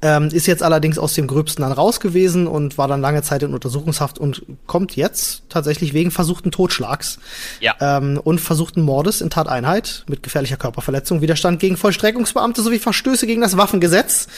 [0.00, 3.42] Ähm, ist jetzt allerdings aus dem Gröbsten dann raus gewesen und war dann lange Zeit
[3.42, 7.18] in Untersuchungshaft und kommt jetzt tatsächlich wegen versuchten Totschlags
[7.60, 7.74] ja.
[7.80, 13.40] ähm, und versuchten Mordes in Tateinheit mit gefährlicher Körperverletzung, Widerstand gegen Vollstreckungsbeamte sowie Verstöße gegen
[13.40, 14.28] das Waffengesetz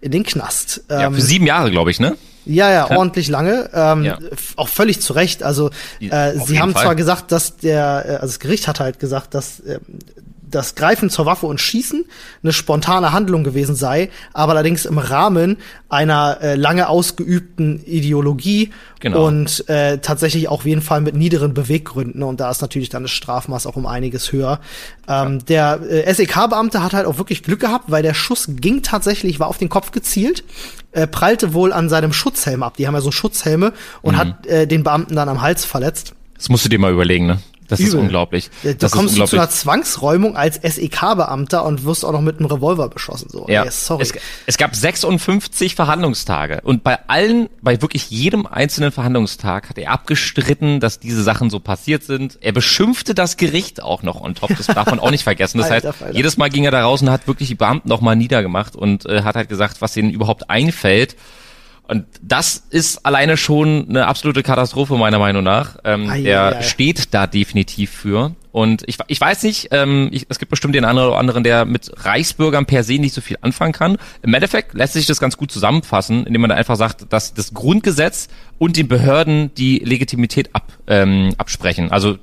[0.00, 0.82] in den Knast.
[0.88, 2.16] Ähm, ja, für sieben Jahre, glaube ich, ne?
[2.46, 2.98] Ja, ja, Klar.
[2.98, 3.68] ordentlich lange.
[3.74, 4.18] Ähm, ja.
[4.54, 5.42] Auch völlig zu Recht.
[5.42, 6.82] Also äh, sie haben Fall.
[6.82, 9.80] zwar gesagt, dass der, äh, also das Gericht hat halt gesagt, dass äh,
[10.50, 12.04] das Greifen zur Waffe und Schießen
[12.42, 19.26] eine spontane Handlung gewesen sei, aber allerdings im Rahmen einer äh, lange ausgeübten Ideologie genau.
[19.26, 22.22] und äh, tatsächlich auch auf jeden Fall mit niederen Beweggründen.
[22.22, 24.60] Und da ist natürlich dann das Strafmaß auch um einiges höher.
[25.06, 25.76] Ähm, ja.
[25.76, 29.48] Der äh, SEK-Beamte hat halt auch wirklich Glück gehabt, weil der Schuss ging tatsächlich, war
[29.48, 30.44] auf den Kopf gezielt,
[30.92, 32.76] äh, prallte wohl an seinem Schutzhelm ab.
[32.78, 34.18] Die haben ja so Schutzhelme und mhm.
[34.18, 36.14] hat äh, den Beamten dann am Hals verletzt.
[36.36, 37.38] Das musst du dir mal überlegen, ne?
[37.68, 37.88] Das Übel.
[37.88, 38.50] ist unglaublich.
[38.62, 39.30] Du das kommst unglaublich.
[39.30, 43.28] zu einer Zwangsräumung als SEK-Beamter und wirst auch noch mit einem Revolver beschossen.
[43.30, 43.64] So, ja.
[43.64, 44.02] Ey, sorry.
[44.02, 44.12] Es,
[44.46, 50.80] es, gab 56 Verhandlungstage und bei allen, bei wirklich jedem einzelnen Verhandlungstag hat er abgestritten,
[50.80, 52.38] dass diese Sachen so passiert sind.
[52.40, 54.56] Er beschimpfte das Gericht auch noch on top.
[54.56, 55.58] Das darf man auch nicht vergessen.
[55.58, 56.16] Das Alter, heißt, Alter.
[56.16, 59.06] jedes Mal ging er da raus und hat wirklich die Beamten noch mal niedergemacht und
[59.06, 61.16] äh, hat halt gesagt, was ihnen überhaupt einfällt
[61.88, 65.76] und das ist alleine schon eine absolute Katastrophe meiner Meinung nach.
[65.84, 68.34] Ähm, ai, er ai, steht da definitiv für.
[68.50, 71.64] Und ich, ich weiß nicht, ähm, ich, es gibt bestimmt den einen oder anderen, der
[71.64, 73.98] mit Reichsbürgern per se nicht so viel anfangen kann.
[74.22, 77.54] Im Endeffekt lässt sich das ganz gut zusammenfassen, indem man da einfach sagt, dass das
[77.54, 81.92] Grundgesetz und den Behörden die Legitimität ab, ähm, absprechen.
[81.92, 82.18] Also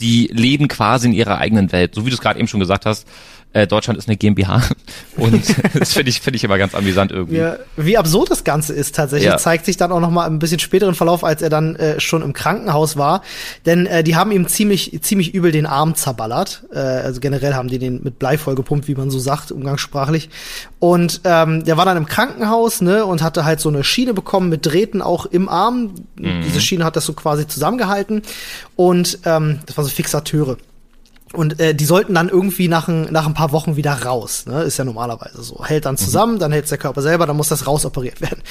[0.00, 2.84] die leben quasi in ihrer eigenen Welt, so wie du es gerade eben schon gesagt
[2.84, 3.06] hast
[3.52, 4.62] äh, Deutschland ist eine GmbH.
[5.16, 5.42] Und
[5.74, 7.38] das finde ich, finde ich immer ganz amüsant irgendwie.
[7.38, 9.38] Ja, wie absurd das Ganze ist tatsächlich, ja.
[9.38, 12.22] zeigt sich dann auch noch mal ein bisschen späteren Verlauf, als er dann äh, schon
[12.22, 13.22] im Krankenhaus war.
[13.64, 16.64] Denn äh, die haben ihm ziemlich, ziemlich übel den Arm zerballert.
[16.72, 20.28] Äh, also generell haben die den mit Blei vollgepumpt, wie man so sagt, umgangssprachlich.
[20.78, 24.48] Und ähm, der war dann im Krankenhaus, ne, und hatte halt so eine Schiene bekommen
[24.50, 25.94] mit Drähten auch im Arm.
[26.16, 26.42] Mhm.
[26.44, 28.22] Diese Schiene hat das so quasi zusammengehalten.
[28.76, 30.58] Und ähm, das war so Fixateure.
[31.34, 34.46] Und äh, die sollten dann irgendwie nach ein, nach ein paar Wochen wieder raus.
[34.46, 34.62] Ne?
[34.62, 35.64] Ist ja normalerweise so.
[35.64, 36.38] Hält dann zusammen, mhm.
[36.38, 38.42] dann hält der Körper selber, dann muss das rausoperiert werden.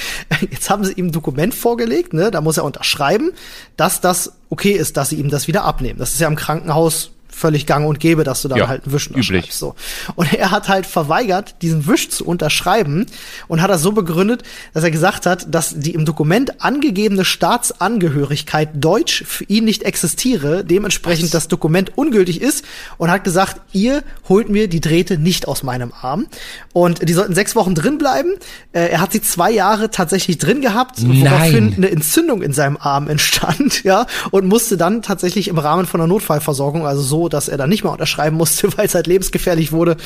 [0.52, 2.30] Jetzt haben sie ihm ein Dokument vorgelegt, ne?
[2.30, 3.32] da muss er unterschreiben,
[3.78, 6.00] dass das okay ist, dass sie ihm das wieder abnehmen.
[6.00, 8.94] Das ist ja im Krankenhaus völlig gang und gäbe, dass du dann ja, halt einen
[8.94, 9.54] Wisch üblich.
[9.54, 9.76] So.
[10.16, 13.06] Und er hat halt verweigert, diesen Wisch zu unterschreiben
[13.48, 18.70] und hat das so begründet, dass er gesagt hat, dass die im Dokument angegebene Staatsangehörigkeit
[18.74, 21.32] Deutsch für ihn nicht existiere, dementsprechend Was?
[21.32, 22.66] das Dokument ungültig ist
[22.98, 26.28] und hat gesagt, ihr holt mir die Drähte nicht aus meinem Arm.
[26.74, 28.32] Und die sollten sechs Wochen drin bleiben.
[28.72, 33.08] Äh, er hat sie zwei Jahre tatsächlich drin gehabt, woraufhin eine Entzündung in seinem Arm
[33.08, 37.58] entstand, ja, und musste dann tatsächlich im Rahmen von einer Notfallversorgung, also so dass er
[37.58, 39.98] dann nicht mehr unterschreiben musste, weil es halt lebensgefährlich wurde.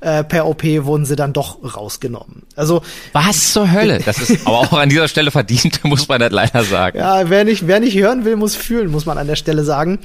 [0.00, 2.42] Äh, per OP wurden sie dann doch rausgenommen.
[2.56, 4.00] Also was zur Hölle?
[4.04, 6.98] Das ist aber auch an dieser Stelle verdient, muss man das leider sagen.
[6.98, 10.00] Ja, wer nicht, wer nicht hören will, muss fühlen, muss man an der Stelle sagen.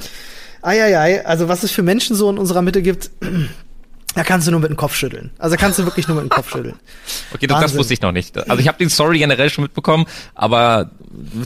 [0.61, 3.09] Eieiei, also was es für Menschen so in unserer Mitte gibt.
[4.15, 5.31] Da kannst du nur mit dem Kopf schütteln.
[5.37, 6.75] Also kannst du wirklich nur mit dem Kopf schütteln.
[7.33, 8.37] Okay, das, das wusste ich noch nicht.
[8.37, 10.91] Also ich habe den Story generell schon mitbekommen, aber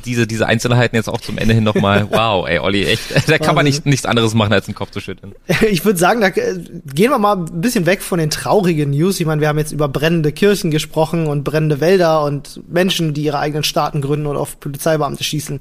[0.03, 2.07] diese diese Einzelheiten jetzt auch zum Ende hin nochmal.
[2.15, 3.39] Wow, ey Olli, echt, da Wahnsinn.
[3.39, 5.33] kann man nicht nichts anderes machen als den Kopf zu schütteln.
[5.69, 6.59] Ich würde sagen, da äh,
[6.93, 9.19] gehen wir mal ein bisschen weg von den traurigen News.
[9.19, 13.23] Ich meine, wir haben jetzt über brennende Kirchen gesprochen und brennende Wälder und Menschen, die
[13.23, 15.59] ihre eigenen Staaten gründen oder auf Polizeibeamte schießen.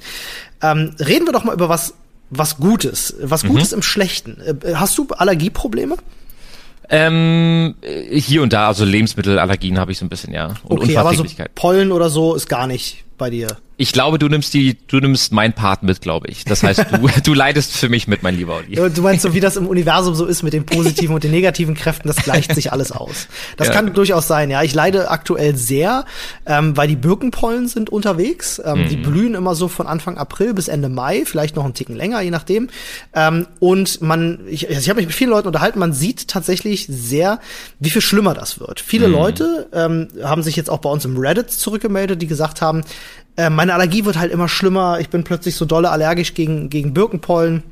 [0.63, 1.95] Ähm, reden wir doch mal über was
[2.31, 3.79] was Gutes, was Gutes mhm.
[3.79, 4.41] im Schlechten.
[4.41, 5.97] Äh, hast du Allergieprobleme?
[6.91, 7.75] Ähm,
[8.13, 10.55] hier und da, also Lebensmittelallergien habe ich so ein bisschen, ja.
[10.65, 13.57] Und okay, aber so Pollen oder so ist gar nicht bei dir.
[13.77, 16.45] Ich glaube, du nimmst die, du nimmst mein Part mit, glaube ich.
[16.45, 18.77] Das heißt, du, du leidest für mich mit, mein lieber Olli.
[18.91, 21.75] Du meinst so, wie das im Universum so ist mit den positiven und den negativen
[21.75, 23.27] Kräften, das gleicht sich alles aus.
[23.57, 23.75] Das ja.
[23.75, 24.63] kann durchaus sein, ja.
[24.63, 26.05] Ich leide aktuell sehr,
[26.47, 28.63] ähm, weil die Birkenpollen sind unterwegs.
[28.65, 28.89] Ähm, mhm.
[28.89, 32.21] Die blühen immer so von Anfang April bis Ende Mai, vielleicht noch einen Ticken länger,
[32.21, 32.69] je nachdem.
[33.13, 37.41] Ähm, und man, ich, ich habe mich mit vielen Leuten unterhalten, man sieht tatsächlich sehr,
[37.81, 38.81] wie viel schlimmer das wird.
[38.81, 39.15] Viele mhm.
[39.15, 42.83] Leute ähm, haben sich jetzt auch bei uns im Reddit zurückgemeldet, die gesagt haben,
[43.37, 45.01] äh, meine Allergie wird halt immer schlimmer.
[45.01, 47.63] Ich bin plötzlich so dolle allergisch gegen, gegen Birkenpollen.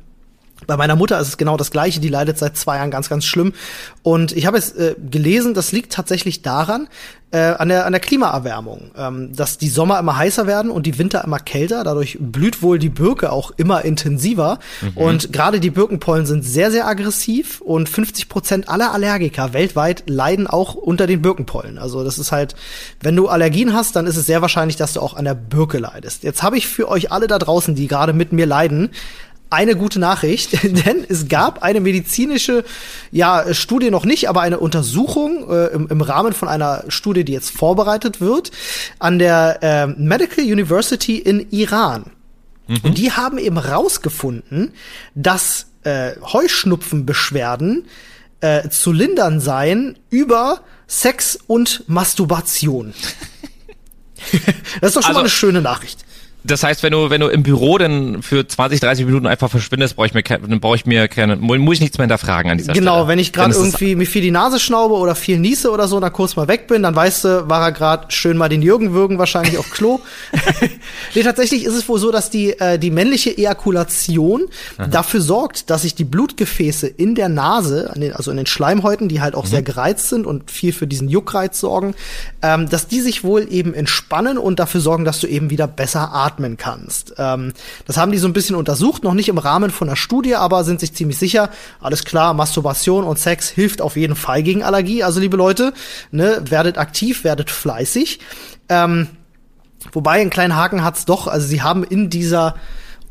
[0.67, 1.99] Bei meiner Mutter ist es genau das Gleiche.
[1.99, 3.53] Die leidet seit zwei Jahren ganz, ganz schlimm.
[4.01, 6.87] Und ich habe jetzt äh, gelesen, das liegt tatsächlich daran,
[7.33, 10.99] äh, an, der, an der Klimaerwärmung, ähm, dass die Sommer immer heißer werden und die
[10.99, 11.83] Winter immer kälter.
[11.83, 14.59] Dadurch blüht wohl die Birke auch immer intensiver.
[14.81, 14.97] Mhm.
[14.97, 20.45] Und gerade die Birkenpollen sind sehr, sehr aggressiv und 50 Prozent aller Allergiker weltweit leiden
[20.45, 21.79] auch unter den Birkenpollen.
[21.79, 22.53] Also das ist halt,
[23.01, 25.79] wenn du Allergien hast, dann ist es sehr wahrscheinlich, dass du auch an der Birke
[25.79, 26.21] leidest.
[26.21, 28.91] Jetzt habe ich für euch alle da draußen, die gerade mit mir leiden,
[29.53, 32.63] eine gute Nachricht, denn es gab eine medizinische,
[33.11, 37.33] ja, Studie noch nicht, aber eine Untersuchung äh, im, im, Rahmen von einer Studie, die
[37.33, 38.51] jetzt vorbereitet wird,
[38.99, 42.11] an der äh, Medical University in Iran.
[42.67, 42.79] Mhm.
[42.83, 44.73] Und die haben eben rausgefunden,
[45.15, 47.85] dass äh, Heuschnupfenbeschwerden
[48.41, 52.93] äh, zu lindern seien über Sex und Masturbation.
[54.81, 56.02] das ist doch schon also, mal eine schöne Nachricht.
[56.45, 59.95] Das heißt, wenn du, wenn du im Büro dann für 20, 30 Minuten einfach verschwindest,
[59.95, 62.73] brauche ich mir, dann brauche ich mir keine, muss ich nichts mehr hinterfragen an dieser
[62.73, 62.97] genau, Stelle.
[62.97, 66.01] Genau, wenn ich gerade irgendwie mir viel die Nase schnaube oder viel niese oder so,
[66.01, 68.93] dann kurz mal weg bin, dann weißt du, war er gerade schön mal den Jürgen
[68.93, 70.01] würgen, wahrscheinlich auf Klo.
[71.15, 74.43] nee, tatsächlich ist es wohl so, dass die, äh, die männliche Ejakulation
[74.77, 74.87] Aha.
[74.87, 79.35] dafür sorgt, dass sich die Blutgefäße in der Nase, also in den Schleimhäuten, die halt
[79.35, 79.49] auch mhm.
[79.49, 81.95] sehr gereizt sind und viel für diesen Juckreiz sorgen,
[82.41, 86.13] ähm, dass die sich wohl eben entspannen und dafür sorgen, dass du eben wieder besser
[86.13, 87.13] atmest atmen kannst.
[87.17, 87.53] Ähm,
[87.85, 90.63] das haben die so ein bisschen untersucht, noch nicht im Rahmen von einer Studie, aber
[90.63, 91.49] sind sich ziemlich sicher.
[91.79, 95.03] Alles klar, Masturbation und Sex hilft auf jeden Fall gegen Allergie.
[95.03, 95.73] Also liebe Leute,
[96.11, 98.19] ne, werdet aktiv, werdet fleißig.
[98.69, 99.07] Ähm,
[99.91, 101.27] wobei, einen kleinen Haken hat's doch.
[101.27, 102.55] Also sie haben in dieser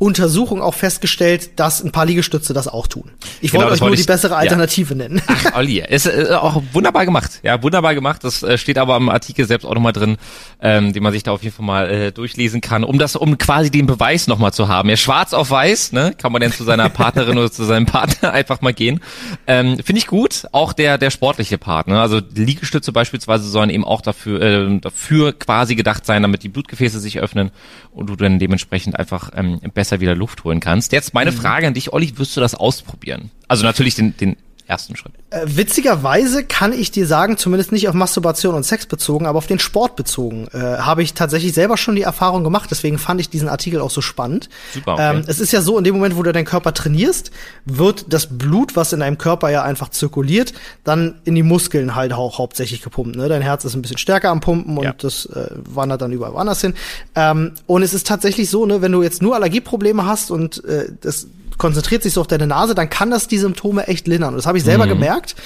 [0.02, 3.04] Untersuchung auch festgestellt, dass ein paar Liegestütze das auch tun.
[3.40, 4.98] Ich genau, wollte euch nur die bessere Alternative ja.
[4.98, 5.22] nennen.
[5.28, 7.38] Ach, Olli, ist äh, auch wunderbar gemacht.
[7.44, 8.24] Ja, wunderbar gemacht.
[8.24, 10.16] Das äh, steht aber im Artikel selbst auch nochmal drin,
[10.60, 13.38] ähm, den man sich da auf jeden Fall mal äh, durchlesen kann, um das, um
[13.38, 14.88] quasi den Beweis nochmal zu haben.
[14.88, 18.32] Ja, schwarz auf weiß, ne, kann man denn zu seiner Partnerin oder zu seinem Partner
[18.32, 18.98] einfach mal gehen.
[19.46, 20.46] Ähm, Finde ich gut.
[20.50, 22.00] Auch der, der sportliche Part, ne?
[22.00, 26.98] Also Liegestütze beispielsweise sollen eben auch dafür, äh, dafür quasi gedacht sein, damit die Blutgefäße
[26.98, 27.52] sich öffnen
[27.92, 30.92] und du dann dementsprechend einfach ähm, besser besser wieder Luft holen kannst.
[30.92, 31.36] Jetzt meine mhm.
[31.36, 33.30] Frage an dich, Olli, wirst du das ausprobieren?
[33.48, 35.12] Also natürlich den, den ersten Schritt.
[35.30, 39.46] Äh, witzigerweise kann ich dir sagen, zumindest nicht auf Masturbation und Sex bezogen, aber auf
[39.46, 42.70] den Sport bezogen, äh, habe ich tatsächlich selber schon die Erfahrung gemacht.
[42.70, 44.48] Deswegen fand ich diesen Artikel auch so spannend.
[44.72, 44.94] Super.
[44.94, 45.16] Okay.
[45.16, 47.30] Ähm, es ist ja so, in dem Moment, wo du deinen Körper trainierst,
[47.64, 50.52] wird das Blut, was in deinem Körper ja einfach zirkuliert,
[50.84, 53.16] dann in die Muskeln halt auch hauptsächlich gepumpt.
[53.16, 53.28] Ne?
[53.28, 54.94] Dein Herz ist ein bisschen stärker am Pumpen und ja.
[54.96, 56.74] das äh, wandert dann überall anders hin.
[57.14, 60.88] Ähm, und es ist tatsächlich so, ne, wenn du jetzt nur Allergieprobleme hast und äh,
[61.00, 61.26] das
[61.62, 64.30] konzentriert sich so auf deine Nase, dann kann das die Symptome echt lindern.
[64.30, 64.90] Und das habe ich selber mhm.
[64.90, 65.36] gemerkt.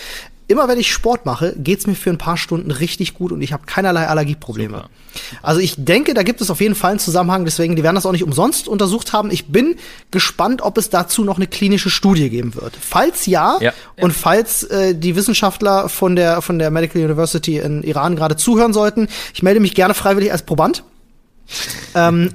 [0.48, 3.52] Immer wenn ich Sport mache, geht's mir für ein paar Stunden richtig gut und ich
[3.52, 4.76] habe keinerlei Allergieprobleme.
[4.76, 4.90] Super.
[5.42, 8.06] Also ich denke, da gibt es auf jeden Fall einen Zusammenhang, deswegen, die werden das
[8.06, 9.30] auch nicht umsonst untersucht haben.
[9.30, 9.76] Ich bin
[10.10, 12.72] gespannt, ob es dazu noch eine klinische Studie geben wird.
[12.80, 13.74] Falls ja, ja.
[14.00, 18.72] und falls äh, die Wissenschaftler von der, von der Medical University in Iran gerade zuhören
[18.72, 20.82] sollten, ich melde mich gerne freiwillig als Proband.
[21.94, 22.30] ähm,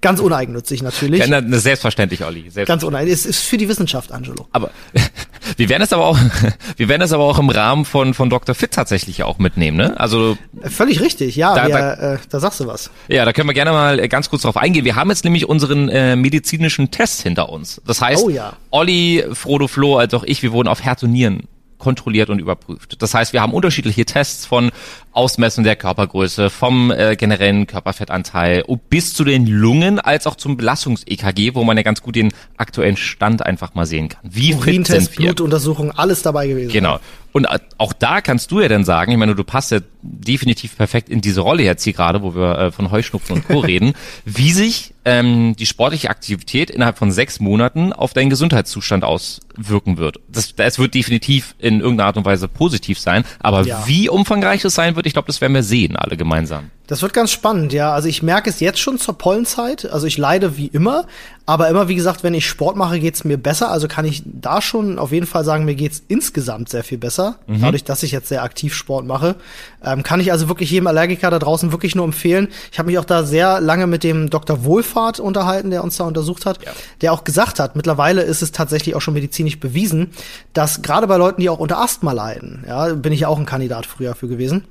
[0.00, 1.26] Ganz uneigennützig natürlich.
[1.26, 2.42] Ja, na, selbstverständlich, Olli.
[2.42, 2.68] Selbstverständlich.
[2.68, 3.30] Ganz uneigennützig.
[3.30, 4.46] Es ist für die Wissenschaft, Angelo.
[4.52, 4.70] Aber
[5.56, 6.18] wir werden es aber auch,
[6.76, 8.54] wir werden es aber auch im Rahmen von von Dr.
[8.54, 9.98] Fit tatsächlich auch mitnehmen, ne?
[9.98, 11.54] Also völlig richtig, ja.
[11.54, 12.90] Da, wir, da, äh, da sagst du was.
[13.08, 14.84] Ja, da können wir gerne mal äh, ganz kurz drauf eingehen.
[14.84, 17.80] Wir haben jetzt nämlich unseren äh, medizinischen Test hinter uns.
[17.86, 18.54] Das heißt, oh, ja.
[18.70, 23.00] Olli, Frodo, Flo, als auch ich, wir wurden auf Herz und Nieren kontrolliert und überprüft.
[23.02, 24.70] Das heißt, wir haben unterschiedliche Tests von
[25.16, 31.54] Ausmessen der Körpergröße, vom äh, generellen Körperfettanteil bis zu den Lungen, als auch zum Belastungs-EKG,
[31.54, 34.20] wo man ja ganz gut den aktuellen Stand einfach mal sehen kann.
[34.22, 35.26] Wie fit sind wir?
[35.26, 36.70] Blutuntersuchung, alles dabei gewesen.
[36.70, 37.00] Genau.
[37.36, 41.10] Und auch da kannst du ja dann sagen, ich meine, du passt ja definitiv perfekt
[41.10, 43.58] in diese Rolle jetzt hier gerade, wo wir äh, von Heuschnupfen und Co.
[43.66, 43.92] reden,
[44.24, 50.18] wie sich ähm, die sportliche Aktivität innerhalb von sechs Monaten auf deinen Gesundheitszustand auswirken wird.
[50.28, 53.86] Das, das wird definitiv in irgendeiner Art und Weise positiv sein, aber ja.
[53.86, 55.08] wie umfangreich es sein wird, wird.
[55.08, 56.70] Ich glaube, das werden wir sehen, alle gemeinsam.
[56.86, 57.92] Das wird ganz spannend, ja.
[57.92, 59.90] Also ich merke es jetzt schon zur Pollenzeit.
[59.90, 61.06] Also ich leide wie immer,
[61.44, 63.70] aber immer, wie gesagt, wenn ich Sport mache, geht's mir besser.
[63.70, 67.38] Also kann ich da schon auf jeden Fall sagen, mir geht's insgesamt sehr viel besser.
[67.48, 67.60] Mhm.
[67.60, 69.34] Dadurch, dass ich jetzt sehr aktiv Sport mache.
[69.84, 72.48] Ähm, kann ich also wirklich jedem Allergiker da draußen wirklich nur empfehlen.
[72.70, 74.64] Ich habe mich auch da sehr lange mit dem Dr.
[74.64, 76.70] Wohlfahrt unterhalten, der uns da untersucht hat, ja.
[77.00, 80.10] der auch gesagt hat, mittlerweile ist es tatsächlich auch schon medizinisch bewiesen,
[80.52, 83.46] dass gerade bei Leuten, die auch unter Asthma leiden, ja, bin ich ja auch ein
[83.46, 84.64] Kandidat früher für gewesen,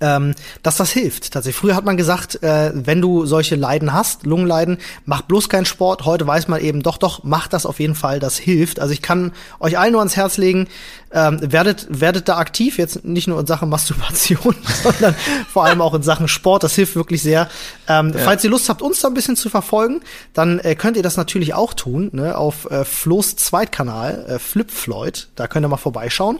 [0.00, 1.32] ähm, dass das hilft.
[1.32, 1.56] Tatsächlich.
[1.58, 6.04] Früher hat man gesagt, äh, wenn du solche Leiden hast, Lungenleiden, mach bloß keinen Sport.
[6.04, 8.80] Heute weiß man eben, doch, doch, macht das auf jeden Fall, das hilft.
[8.80, 10.68] Also ich kann euch allen nur ans Herz legen,
[11.12, 15.14] ähm, werdet, werdet da aktiv, jetzt nicht nur in Sachen Masturbation, sondern
[15.48, 16.62] vor allem auch in Sachen Sport.
[16.62, 17.48] Das hilft wirklich sehr.
[17.88, 18.18] Ähm, ja.
[18.20, 20.02] Falls ihr Lust habt, uns da ein bisschen zu verfolgen,
[20.34, 24.70] dann äh, könnt ihr das natürlich auch tun, ne, auf äh, Flo's Zweitkanal, äh, Flip
[24.70, 26.38] Floyd, da könnt ihr mal vorbeischauen.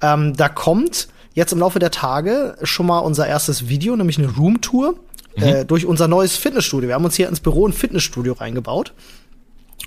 [0.00, 4.34] Ähm, da kommt jetzt im Laufe der Tage schon mal unser erstes Video, nämlich eine
[4.34, 4.94] Roomtour
[5.36, 5.42] mhm.
[5.42, 6.88] äh, durch unser neues Fitnessstudio.
[6.88, 8.92] Wir haben uns hier ins Büro ein Fitnessstudio reingebaut.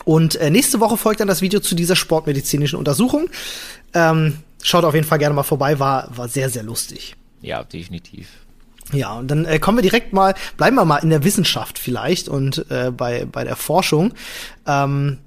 [0.06, 3.30] Und äh, nächste Woche folgt dann das Video zu dieser sportmedizinischen Untersuchung.
[3.94, 7.16] Ähm, schaut auf jeden Fall gerne mal vorbei, war, war sehr, sehr lustig.
[7.42, 8.28] Ja, definitiv.
[8.94, 12.30] Ja, und dann äh, kommen wir direkt mal, bleiben wir mal in der Wissenschaft vielleicht
[12.30, 14.14] und äh, bei, bei der Forschung.
[14.66, 15.18] Ähm,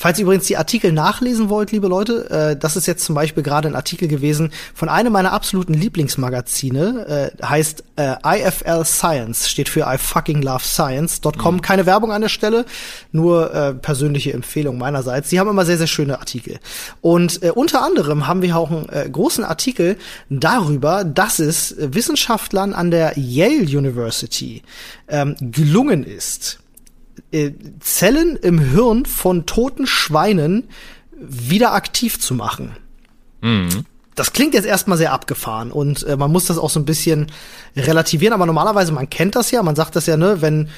[0.00, 3.42] Falls ihr übrigens die Artikel nachlesen wollt, liebe Leute, äh, das ist jetzt zum Beispiel
[3.42, 9.68] gerade ein Artikel gewesen von einem meiner absoluten Lieblingsmagazine, äh, heißt äh, IFL Science, steht
[9.68, 11.56] für I fucking love science.com.
[11.56, 11.60] Mhm.
[11.60, 12.64] Keine Werbung an der Stelle,
[13.12, 15.28] nur äh, persönliche Empfehlung meinerseits.
[15.28, 16.60] Sie haben immer sehr, sehr schöne Artikel.
[17.02, 19.98] Und äh, unter anderem haben wir auch einen äh, großen Artikel
[20.30, 24.62] darüber, dass es Wissenschaftlern an der Yale University
[25.08, 26.59] ähm, gelungen ist,
[27.30, 30.68] äh, Zellen im Hirn von toten Schweinen
[31.12, 32.76] wieder aktiv zu machen.
[33.40, 33.84] Mhm.
[34.14, 37.30] Das klingt jetzt erstmal sehr abgefahren und äh, man muss das auch so ein bisschen
[37.76, 40.68] relativieren, aber normalerweise, man kennt das ja, man sagt das ja, ne, wenn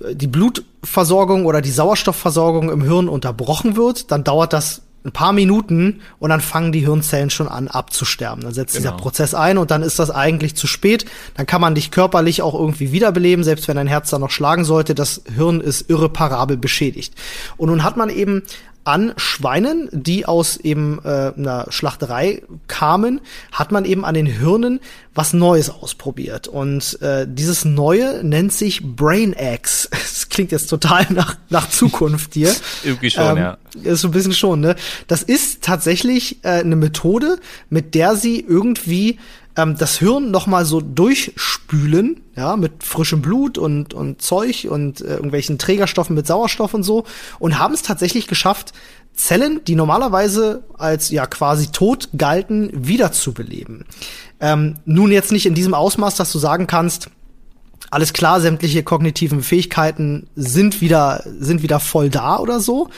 [0.00, 5.32] äh, die Blutversorgung oder die Sauerstoffversorgung im Hirn unterbrochen wird, dann dauert das ein paar
[5.32, 8.44] Minuten und dann fangen die Hirnzellen schon an abzusterben.
[8.44, 8.90] Dann setzt genau.
[8.90, 11.06] dieser Prozess ein und dann ist das eigentlich zu spät.
[11.34, 14.64] Dann kann man dich körperlich auch irgendwie wiederbeleben, selbst wenn dein Herz da noch schlagen
[14.64, 14.94] sollte.
[14.94, 17.14] Das Hirn ist irreparabel beschädigt.
[17.56, 18.42] Und nun hat man eben
[18.88, 23.20] an Schweinen, die aus eben äh, einer Schlachterei kamen,
[23.52, 24.80] hat man eben an den Hirnen
[25.14, 26.48] was Neues ausprobiert.
[26.48, 29.90] Und äh, dieses Neue nennt sich Brain X.
[30.18, 32.54] Das klingt jetzt total nach, nach Zukunft hier.
[32.84, 33.58] Irgendwie schon, ähm, ja.
[33.82, 34.74] Ist so ein bisschen schon, ne?
[35.06, 37.38] Das ist tatsächlich äh, eine Methode,
[37.70, 39.18] mit der sie irgendwie
[39.58, 45.00] ähm, das Hirn noch mal so durchspülen, ja, mit frischem Blut und, und Zeug und
[45.00, 47.04] äh, irgendwelchen Trägerstoffen mit Sauerstoff und so
[47.40, 48.72] und haben es tatsächlich geschafft,
[49.14, 53.84] Zellen, die normalerweise als ja quasi tot galten, wiederzubeleben.
[54.38, 57.10] Ähm, nun jetzt nicht in diesem Ausmaß, dass du sagen kannst,
[57.90, 62.90] alles klar, sämtliche kognitiven Fähigkeiten sind wieder, sind wieder voll da oder so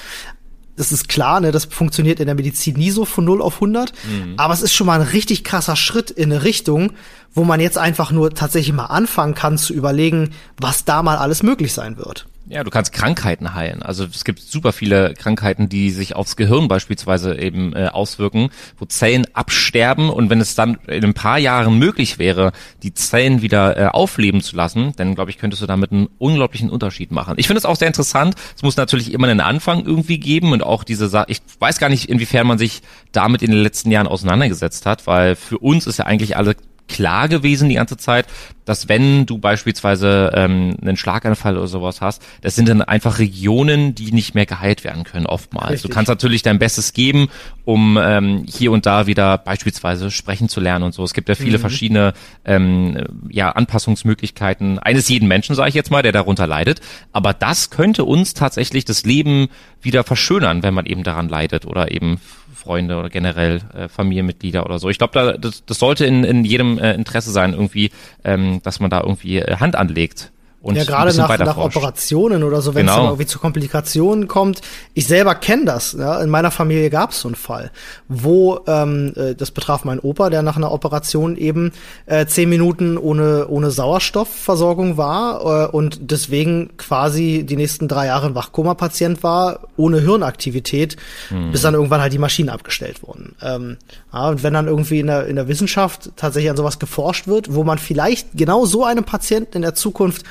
[0.77, 3.93] das ist klar, ne, das funktioniert in der Medizin nie so von 0 auf 100.
[4.05, 4.35] Mhm.
[4.37, 6.93] Aber es ist schon mal ein richtig krasser Schritt in eine Richtung,
[7.35, 11.43] wo man jetzt einfach nur tatsächlich mal anfangen kann zu überlegen, was da mal alles
[11.43, 12.27] möglich sein wird.
[12.51, 13.81] Ja, du kannst Krankheiten heilen.
[13.81, 18.87] Also es gibt super viele Krankheiten, die sich aufs Gehirn beispielsweise eben äh, auswirken, wo
[18.87, 22.51] Zellen absterben und wenn es dann in ein paar Jahren möglich wäre,
[22.83, 26.71] die Zellen wieder äh, aufleben zu lassen, dann glaube ich, könntest du damit einen unglaublichen
[26.71, 27.35] Unterschied machen.
[27.37, 28.35] Ich finde es auch sehr interessant.
[28.57, 31.27] Es muss natürlich immer einen Anfang irgendwie geben und auch diese Sache.
[31.29, 32.83] Ich weiß gar nicht, inwiefern man sich
[33.13, 36.57] damit in den letzten Jahren auseinandergesetzt hat, weil für uns ist ja eigentlich alle
[36.91, 38.27] klar gewesen die ganze Zeit,
[38.65, 43.95] dass wenn du beispielsweise ähm, einen Schlaganfall oder sowas hast, das sind dann einfach Regionen,
[43.95, 45.71] die nicht mehr geheilt werden können oftmals.
[45.71, 45.91] Richtig.
[45.91, 47.29] Du kannst natürlich dein Bestes geben,
[47.65, 51.03] um ähm, hier und da wieder beispielsweise sprechen zu lernen und so.
[51.03, 51.63] Es gibt ja viele mhm.
[51.63, 52.13] verschiedene
[52.45, 56.81] ähm, ja, Anpassungsmöglichkeiten eines jeden Menschen, sage ich jetzt mal, der darunter leidet.
[57.13, 59.49] Aber das könnte uns tatsächlich das Leben
[59.81, 62.21] wieder verschönern, wenn man eben daran leidet oder eben
[62.55, 64.89] Freunde oder generell äh, Familienmitglieder oder so.
[64.89, 67.91] Ich glaube, da, das, das sollte in, in jedem äh, Interesse sein, irgendwie,
[68.25, 70.33] ähm, dass man da irgendwie äh, Hand anlegt
[70.63, 72.99] und ja, gerade nach, nach Operationen oder so, wenn genau.
[72.99, 74.61] es irgendwie zu Komplikationen kommt.
[74.93, 75.97] Ich selber kenne das.
[75.99, 76.21] Ja?
[76.21, 77.71] In meiner Familie gab es so einen Fall,
[78.09, 81.73] wo ähm, äh, das betraf meinen Opa, der nach einer Operation eben
[82.05, 88.27] äh, zehn Minuten ohne ohne Sauerstoffversorgung war äh, und deswegen quasi die nächsten drei Jahre
[88.27, 90.97] ein Wachkoma-Patient war, ohne Hirnaktivität,
[91.29, 91.53] hm.
[91.53, 93.35] bis dann irgendwann halt die Maschinen abgestellt wurden.
[93.41, 93.79] Ähm,
[94.13, 97.55] ja, und wenn dann irgendwie in der, in der Wissenschaft tatsächlich an sowas geforscht wird,
[97.55, 100.25] wo man vielleicht genau so einem Patienten in der Zukunft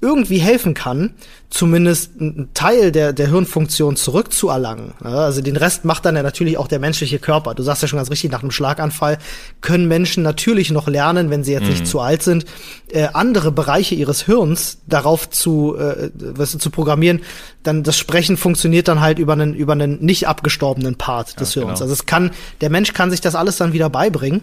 [0.00, 1.14] irgendwie helfen kann,
[1.48, 4.92] zumindest einen Teil der, der Hirnfunktion zurückzuerlangen.
[5.02, 7.54] Also den Rest macht dann ja natürlich auch der menschliche Körper.
[7.54, 9.18] Du sagst ja schon ganz richtig, nach einem Schlaganfall
[9.60, 11.70] können Menschen natürlich noch lernen, wenn sie jetzt mhm.
[11.70, 12.44] nicht zu alt sind,
[12.90, 17.22] äh, andere Bereiche ihres Hirns darauf zu, äh, was, zu programmieren.
[17.62, 21.62] Dann das Sprechen funktioniert dann halt über einen, über einen nicht abgestorbenen Part des ja,
[21.62, 21.78] Hirns.
[21.78, 21.84] Genau.
[21.84, 24.42] Also es kann, der Mensch kann sich das alles dann wieder beibringen.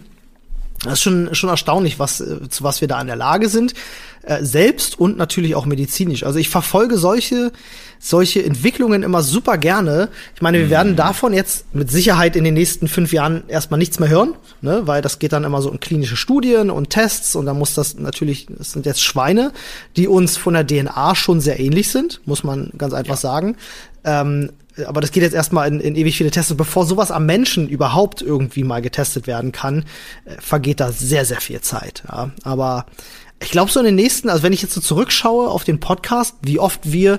[0.84, 3.74] Das ist schon, schon erstaunlich, was, äh, zu was wir da in der Lage sind,
[4.24, 6.24] äh, selbst und natürlich auch medizinisch.
[6.24, 7.52] Also ich verfolge solche,
[7.98, 10.08] solche Entwicklungen immer super gerne.
[10.34, 10.96] Ich meine, wir werden mhm.
[10.96, 14.82] davon jetzt mit Sicherheit in den nächsten fünf Jahren erstmal nichts mehr hören, ne?
[14.84, 17.98] weil das geht dann immer so in klinische Studien und Tests und dann muss das
[17.98, 19.52] natürlich, das sind jetzt Schweine,
[19.96, 23.20] die uns von der DNA schon sehr ähnlich sind, muss man ganz einfach ja.
[23.20, 23.56] sagen.
[24.04, 24.50] Ähm,
[24.86, 26.54] aber das geht jetzt erstmal in, in ewig viele Tests.
[26.54, 29.84] Bevor sowas am Menschen überhaupt irgendwie mal getestet werden kann,
[30.24, 32.02] äh, vergeht da sehr, sehr viel Zeit.
[32.08, 32.30] Ja.
[32.42, 32.86] Aber
[33.42, 36.36] ich glaube, so in den nächsten, also wenn ich jetzt so zurückschaue auf den Podcast,
[36.42, 37.18] wie oft wir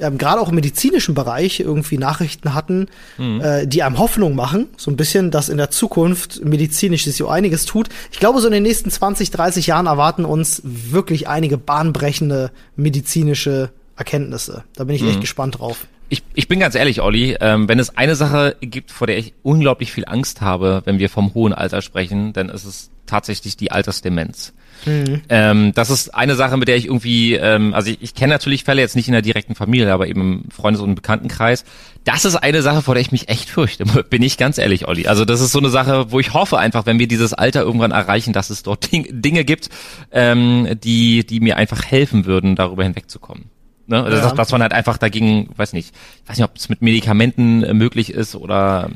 [0.00, 2.88] ähm, gerade auch im medizinischen Bereich irgendwie Nachrichten hatten,
[3.18, 3.40] mhm.
[3.40, 7.28] äh, die einem Hoffnung machen, so ein bisschen, dass in der Zukunft medizinisch sich so
[7.28, 7.88] einiges tut.
[8.10, 13.70] Ich glaube, so in den nächsten 20, 30 Jahren erwarten uns wirklich einige bahnbrechende medizinische
[13.96, 14.64] Erkenntnisse.
[14.74, 15.10] Da bin ich mhm.
[15.10, 18.90] echt gespannt drauf ich, ich bin ganz ehrlich, Olli, ähm, wenn es eine Sache gibt,
[18.90, 22.66] vor der ich unglaublich viel Angst habe, wenn wir vom hohen Alter sprechen, dann ist
[22.66, 24.52] es tatsächlich die Altersdemenz.
[24.86, 25.22] Mhm.
[25.28, 28.64] Ähm, das ist eine Sache, mit der ich irgendwie, ähm, also ich, ich kenne natürlich
[28.64, 31.64] Fälle jetzt nicht in der direkten Familie, aber eben im Freundes- und Bekanntenkreis.
[32.04, 35.06] Das ist eine Sache, vor der ich mich echt fürchte, bin ich ganz ehrlich, Olli.
[35.06, 37.92] Also das ist so eine Sache, wo ich hoffe einfach, wenn wir dieses Alter irgendwann
[37.92, 39.68] erreichen, dass es dort Dinge gibt,
[40.10, 43.51] ähm, die, die mir einfach helfen würden, darüber hinwegzukommen.
[43.92, 43.98] Ne?
[43.98, 44.08] Ja.
[44.08, 47.62] Dass, dass man halt einfach dagegen, weiß nicht, ich weiß nicht, ob es mit Medikamenten
[47.62, 48.88] äh, möglich ist oder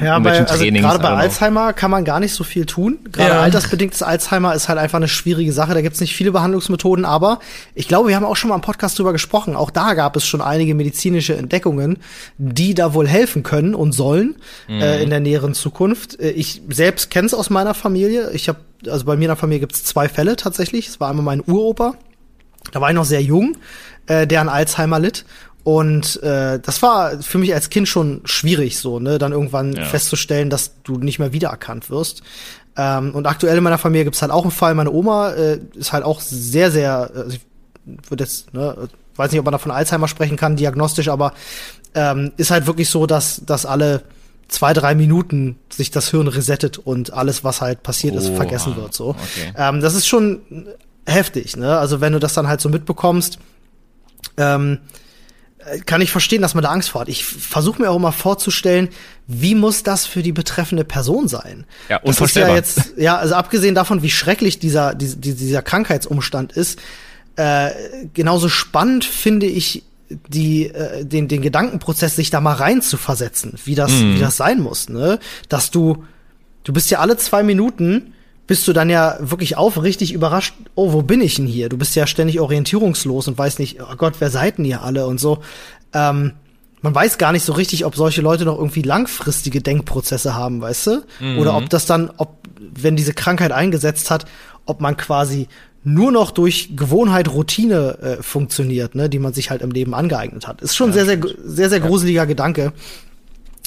[0.00, 3.00] ja, bei, also gerade bei Alzheimer kann man gar nicht so viel tun.
[3.12, 3.40] Gerade ja.
[3.40, 5.74] altersbedingtes Alzheimer ist halt einfach eine schwierige Sache.
[5.74, 7.40] Da gibt es nicht viele Behandlungsmethoden, aber
[7.74, 9.56] ich glaube, wir haben auch schon mal im Podcast drüber gesprochen.
[9.56, 11.98] Auch da gab es schon einige medizinische Entdeckungen,
[12.38, 14.36] die da wohl helfen können und sollen
[14.68, 14.80] mhm.
[14.80, 16.18] äh, in der näheren Zukunft.
[16.18, 18.30] Äh, ich selbst kenne es aus meiner Familie.
[18.32, 20.88] Ich habe, also bei mir in der Familie gibt es zwei Fälle tatsächlich.
[20.88, 21.94] Es war einmal mein Uropa.
[22.72, 23.56] Da war ich noch sehr jung
[24.10, 25.24] äh, der an Alzheimer litt.
[25.62, 29.84] Und äh, das war für mich als Kind schon schwierig, so, ne, dann irgendwann ja.
[29.84, 32.22] festzustellen, dass du nicht mehr wiedererkannt wirst.
[32.76, 34.74] Ähm, und aktuell in meiner Familie gibt's halt auch einen Fall.
[34.74, 37.40] Meine Oma äh, ist halt auch sehr, sehr, also ich
[38.08, 41.34] würde jetzt, ne, weiß nicht, ob man da von Alzheimer sprechen kann, diagnostisch, aber
[41.94, 44.02] ähm, ist halt wirklich so, dass, dass alle
[44.48, 48.76] zwei, drei Minuten sich das Hirn resettet und alles, was halt passiert ist, oh, vergessen
[48.76, 48.94] wird.
[48.94, 49.10] So.
[49.10, 49.52] Okay.
[49.56, 50.40] Ähm, das ist schon
[51.06, 51.78] heftig, ne?
[51.78, 53.38] Also wenn du das dann halt so mitbekommst,
[54.36, 54.78] ähm,
[55.86, 57.08] kann ich verstehen, dass man da Angst vor hat.
[57.08, 58.88] Ich versuche mir auch immer vorzustellen,
[59.26, 61.66] wie muss das für die betreffende Person sein?
[61.88, 62.56] Ja, unvorstellbar.
[62.56, 66.78] Das ist ja jetzt, ja, also abgesehen davon, wie schrecklich dieser, dieser, dieser Krankheitsumstand ist,
[67.36, 67.70] äh,
[68.14, 73.54] genauso spannend finde ich die, äh, den, den Gedankenprozess, sich da mal rein zu versetzen,
[73.64, 74.16] wie das, mhm.
[74.16, 75.18] wie das sein muss, ne?
[75.48, 76.04] Dass du,
[76.64, 78.14] du bist ja alle zwei Minuten
[78.50, 81.68] bist du dann ja wirklich aufrichtig überrascht, oh, wo bin ich denn hier?
[81.68, 85.06] Du bist ja ständig orientierungslos und weißt nicht, oh Gott, wer seid denn ihr alle
[85.06, 85.38] und so.
[85.94, 86.32] Ähm,
[86.82, 90.86] man weiß gar nicht so richtig, ob solche Leute noch irgendwie langfristige Denkprozesse haben, weißt
[90.88, 91.02] du?
[91.20, 91.38] Mhm.
[91.38, 94.26] Oder ob das dann, ob, wenn diese Krankheit eingesetzt hat,
[94.66, 95.46] ob man quasi
[95.84, 100.48] nur noch durch Gewohnheit, Routine äh, funktioniert, ne, die man sich halt im Leben angeeignet
[100.48, 100.60] hat.
[100.60, 102.24] Ist schon ja, sehr, sehr, sehr, sehr gruseliger ja.
[102.24, 102.72] Gedanke.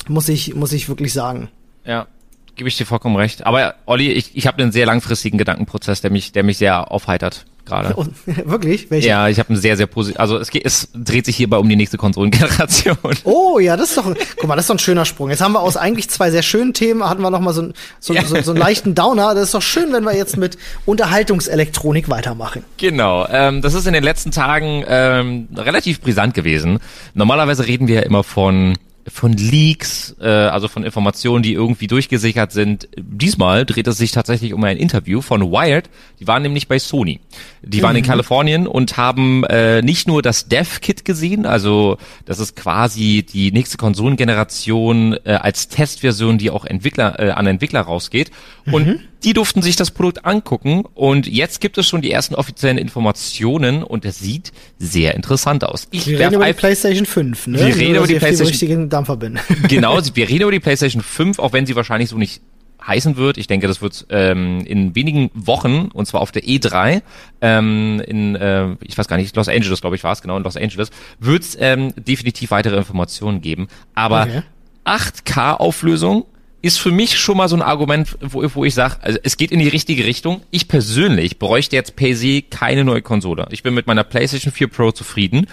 [0.09, 1.47] Muss ich, muss ich wirklich sagen.
[1.86, 2.07] Ja,
[2.56, 3.45] gebe ich dir vollkommen recht.
[3.45, 7.45] Aber Olli, ich, ich habe einen sehr langfristigen Gedankenprozess, der mich, der mich sehr aufheitert
[7.66, 7.95] gerade.
[8.26, 8.89] Wirklich?
[8.91, 9.08] Welche?
[9.08, 10.20] Ja, ich habe einen sehr, sehr positiv.
[10.20, 12.97] Also es, geht, es dreht sich hierbei um die nächste Konsolengeneration.
[13.24, 14.14] Oh ja, das ist doch.
[14.38, 15.30] guck mal, das ist doch ein schöner Sprung.
[15.30, 18.14] Jetzt haben wir aus eigentlich zwei sehr schönen Themen hatten wir noch mal so, so,
[18.14, 18.24] ja.
[18.24, 19.34] so, so einen leichten Downer.
[19.34, 22.64] Das ist doch schön, wenn wir jetzt mit Unterhaltungselektronik weitermachen.
[22.78, 23.28] Genau.
[23.30, 26.80] Ähm, das ist in den letzten Tagen ähm, relativ brisant gewesen.
[27.14, 28.78] Normalerweise reden wir ja immer von
[29.08, 32.88] von Leaks, äh, also von Informationen, die irgendwie durchgesichert sind.
[32.97, 35.89] Diesmal dreht es sich tatsächlich um ein Interview von Wired.
[36.20, 37.20] Die waren nämlich bei Sony.
[37.62, 38.08] Die waren in mhm.
[38.08, 43.78] Kalifornien und haben äh, nicht nur das Dev-Kit gesehen, also das ist quasi die nächste
[43.78, 48.32] Konsolengeneration äh, als Testversion, die auch Entwickler äh, an Entwickler rausgeht.
[48.72, 48.99] Und mhm.
[49.24, 53.84] Die durften sich das Produkt angucken und jetzt gibt es schon die ersten offiziellen Informationen
[53.84, 55.88] und es sieht sehr interessant aus.
[55.91, 57.59] Ich wir reden über die PlayStation 5, ne?
[57.65, 59.39] Wir reden über die PlayStation Dampfer bin.
[59.67, 62.41] genau, wir reden über die PlayStation 5, auch wenn sie wahrscheinlich so nicht
[62.86, 63.38] heißen wird.
[63.38, 67.01] Ich denke, das wird ähm, in wenigen Wochen, und zwar auf der E3,
[67.41, 70.43] ähm, in, äh, ich weiß gar nicht, Los Angeles, glaube ich, war es, genau, in
[70.43, 73.67] Los Angeles, wird es ähm, definitiv weitere Informationen geben.
[73.95, 74.41] Aber okay.
[74.86, 76.26] 8K-Auflösung,
[76.64, 79.51] ist für mich schon mal so ein Argument, wo, wo ich sage, also es geht
[79.51, 80.41] in die richtige Richtung.
[80.49, 83.47] Ich persönlich bräuchte jetzt per se keine neue Konsole.
[83.51, 85.47] Ich bin mit meiner PlayStation 4 Pro zufrieden.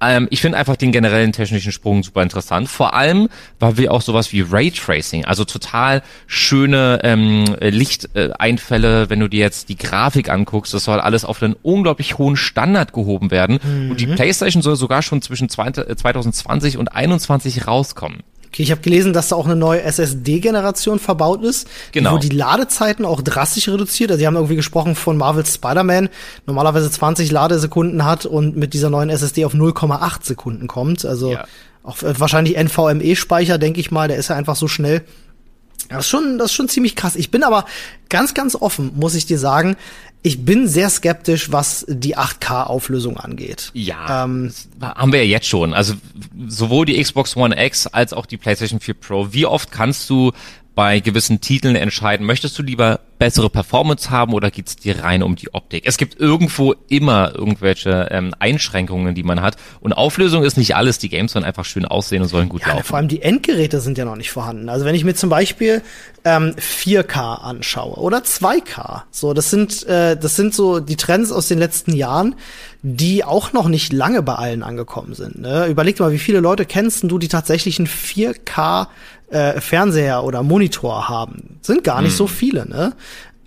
[0.00, 2.68] Ähm, ich finde einfach den generellen technischen Sprung super interessant.
[2.68, 3.28] Vor allem,
[3.58, 9.68] weil wir auch sowas wie Raytracing, also total schöne ähm, Lichteinfälle, wenn du dir jetzt
[9.68, 13.58] die Grafik anguckst, das soll alles auf einen unglaublich hohen Standard gehoben werden.
[13.62, 13.90] Mhm.
[13.90, 18.22] Und die PlayStation soll sogar schon zwischen 2020 und 2021 rauskommen.
[18.48, 22.12] Okay, ich habe gelesen, dass da auch eine neue SSD-Generation verbaut ist, genau.
[22.12, 24.10] wo die Ladezeiten auch drastisch reduziert.
[24.10, 26.08] Also sie haben irgendwie gesprochen von Marvel's Spider-Man,
[26.46, 31.04] normalerweise 20 Ladesekunden hat und mit dieser neuen SSD auf 0,8 Sekunden kommt.
[31.04, 31.44] Also ja.
[31.82, 35.02] auch äh, wahrscheinlich NVMe-Speicher, denke ich mal, der ist ja einfach so schnell.
[35.88, 37.16] Das ist schon, das ist schon ziemlich krass.
[37.16, 37.64] Ich bin aber
[38.08, 39.76] ganz, ganz offen, muss ich dir sagen.
[40.26, 43.70] Ich bin sehr skeptisch, was die 8K-Auflösung angeht.
[43.74, 45.72] Ja, ähm, haben wir ja jetzt schon.
[45.72, 45.94] Also
[46.48, 49.28] sowohl die Xbox One X als auch die PlayStation 4 Pro.
[49.32, 50.32] Wie oft kannst du
[50.74, 55.36] bei gewissen Titeln entscheiden, möchtest du lieber bessere Performance haben oder geht's dir rein um
[55.36, 55.84] die Optik?
[55.86, 59.56] Es gibt irgendwo immer irgendwelche ähm, Einschränkungen, die man hat.
[59.80, 60.98] Und Auflösung ist nicht alles.
[60.98, 62.84] Die Games sollen einfach schön aussehen und sollen gut ja, laufen.
[62.84, 64.68] Vor allem die Endgeräte sind ja noch nicht vorhanden.
[64.68, 65.82] Also wenn ich mir zum Beispiel
[66.24, 71.48] ähm, 4K anschaue oder 2K, so das sind äh, das sind so die Trends aus
[71.48, 72.34] den letzten Jahren,
[72.82, 75.40] die auch noch nicht lange bei allen angekommen sind.
[75.40, 75.66] Ne?
[75.66, 78.86] Überleg mal, wie viele Leute kennst du, die tatsächlich ein 4K
[79.28, 81.58] äh, Fernseher oder Monitor haben.
[81.62, 82.16] Sind gar nicht hm.
[82.16, 82.94] so viele, ne?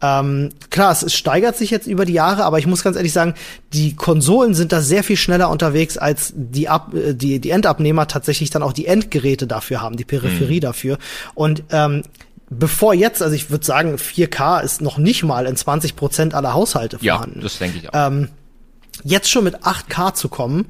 [0.01, 3.13] Ähm, klar, es, es steigert sich jetzt über die Jahre, aber ich muss ganz ehrlich
[3.13, 3.33] sagen,
[3.73, 8.07] die Konsolen sind da sehr viel schneller unterwegs, als die, Ab äh, die, die Endabnehmer
[8.07, 10.61] tatsächlich dann auch die Endgeräte dafür haben, die Peripherie mhm.
[10.61, 10.97] dafür.
[11.35, 12.03] Und ähm,
[12.49, 16.53] bevor jetzt, also ich würde sagen, 4K ist noch nicht mal in 20 Prozent aller
[16.53, 17.39] Haushalte vorhanden.
[17.39, 18.07] Ja, das denke ich auch.
[18.07, 18.29] Ähm,
[19.03, 20.65] jetzt schon mit 8K zu kommen,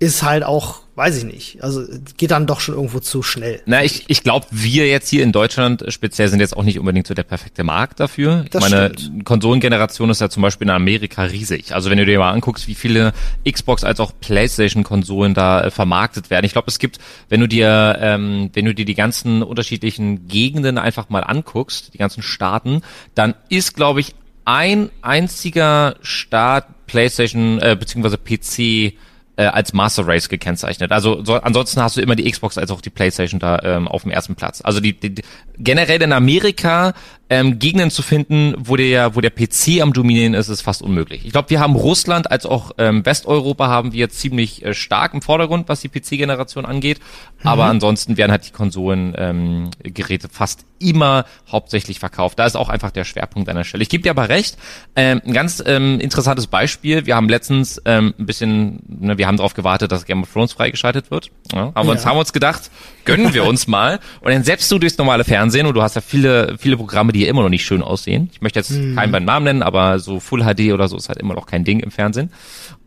[0.00, 1.84] ist halt auch, weiß ich nicht, also
[2.16, 3.60] geht dann doch schon irgendwo zu schnell.
[3.66, 7.06] Na, ich, ich glaube, wir jetzt hier in Deutschland speziell sind jetzt auch nicht unbedingt
[7.06, 8.46] so der perfekte Markt dafür.
[8.50, 9.26] Das Meine stimmt.
[9.26, 11.74] Konsolengeneration ist ja zum Beispiel in Amerika riesig.
[11.74, 13.12] Also wenn du dir mal anguckst, wie viele
[13.48, 16.46] Xbox als auch PlayStation-Konsolen da äh, vermarktet werden.
[16.46, 16.98] Ich glaube, es gibt,
[17.28, 21.98] wenn du dir, ähm, wenn du dir die ganzen unterschiedlichen Gegenden einfach mal anguckst, die
[21.98, 22.80] ganzen Staaten,
[23.14, 24.14] dann ist, glaube ich,
[24.46, 28.94] ein einziger Staat PlayStation äh, beziehungsweise PC
[29.40, 30.92] äh, als Master Race gekennzeichnet.
[30.92, 34.02] Also so, ansonsten hast du immer die Xbox als auch die PlayStation da ähm, auf
[34.02, 34.60] dem ersten Platz.
[34.62, 35.22] Also die, die
[35.58, 36.92] generell in Amerika
[37.30, 41.24] ähm, Gegenden zu finden, wo der, wo der PC am Dominieren ist, ist fast unmöglich.
[41.24, 45.22] Ich glaube, wir haben Russland als auch ähm, Westeuropa haben wir ziemlich äh, stark im
[45.22, 46.98] Vordergrund, was die PC-Generation angeht.
[46.98, 47.48] Mhm.
[47.48, 52.38] Aber ansonsten werden halt die Konsolengeräte ähm, fast immer hauptsächlich verkauft.
[52.38, 53.82] Da ist auch einfach der Schwerpunkt an der Stelle.
[53.82, 54.56] Ich gebe dir aber recht.
[54.96, 57.06] Ähm, ein ganz ähm, interessantes Beispiel.
[57.06, 60.52] Wir haben letztens ähm, ein bisschen, ne, wir haben darauf gewartet, dass Game of Thrones
[60.52, 61.30] freigeschaltet wird.
[61.52, 61.92] Ja, aber ja.
[61.92, 62.70] uns haben wir uns gedacht,
[63.04, 64.00] gönnen wir uns mal.
[64.20, 67.19] Und dann selbst du durchs normale Fernsehen und du hast ja viele, viele Programme, die
[67.28, 68.30] immer noch nicht schön aussehen.
[68.32, 68.96] Ich möchte jetzt hm.
[68.96, 71.64] keinen beim Namen nennen, aber so Full HD oder so ist halt immer noch kein
[71.64, 72.30] Ding im Fernsehen.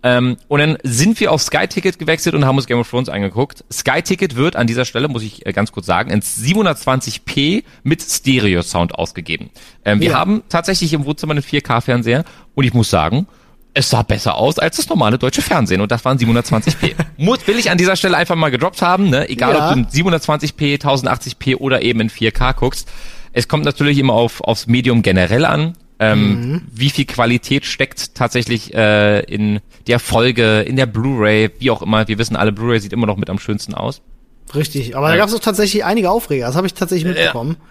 [0.04, 3.10] Ähm, und dann sind wir auf Sky Ticket gewechselt und haben uns Game of Thrones
[3.10, 3.64] angeguckt.
[3.72, 8.02] Sky Ticket wird an dieser Stelle, muss ich äh, ganz kurz sagen, in 720p mit
[8.02, 9.50] Stereo-Sound ausgegeben.
[9.86, 12.26] Ähm, wir haben tatsächlich im Wohnzimmer einen 4K-Fernseher
[12.56, 13.28] und ich muss sagen,
[13.74, 16.94] es sah besser aus als das normale deutsche Fernsehen und das waren 720p.
[17.18, 19.30] Muss, will ich an dieser Stelle einfach mal gedroppt haben, ne?
[19.30, 19.70] Egal ja.
[19.70, 22.88] ob du in 720p, 1080p oder eben in 4K guckst.
[23.34, 25.74] Es kommt natürlich immer auf, aufs Medium generell an.
[26.00, 26.62] Ähm, mhm.
[26.72, 32.08] Wie viel Qualität steckt tatsächlich äh, in der Folge, in der Blu-ray, wie auch immer.
[32.08, 34.02] Wir wissen alle, Blu-ray sieht immer noch mit am schönsten aus.
[34.56, 36.46] Richtig, aber da gab es auch tatsächlich einige Aufreger.
[36.46, 37.58] Das habe ich tatsächlich mitbekommen.
[37.60, 37.68] Ja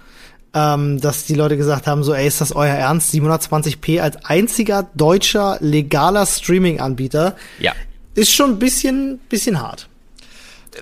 [0.55, 3.13] ähm, dass die Leute gesagt haben, so, ey, ist das euer Ernst?
[3.15, 7.37] 720p als einziger deutscher legaler Streaming-Anbieter.
[7.59, 7.73] Ja.
[8.15, 9.89] Ist schon ein bisschen, bisschen hart.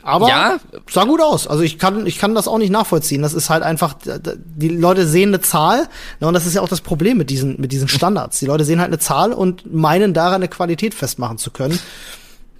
[0.02, 0.56] Aber ja.
[0.88, 1.46] sah gut aus.
[1.46, 3.22] Also ich kann, ich kann das auch nicht nachvollziehen.
[3.22, 5.88] Das ist halt einfach, die Leute sehen eine Zahl,
[6.20, 8.38] ne, und das ist ja auch das Problem mit diesen, mit diesen Standards.
[8.38, 11.78] Die Leute sehen halt eine Zahl und meinen daran eine Qualität festmachen zu können.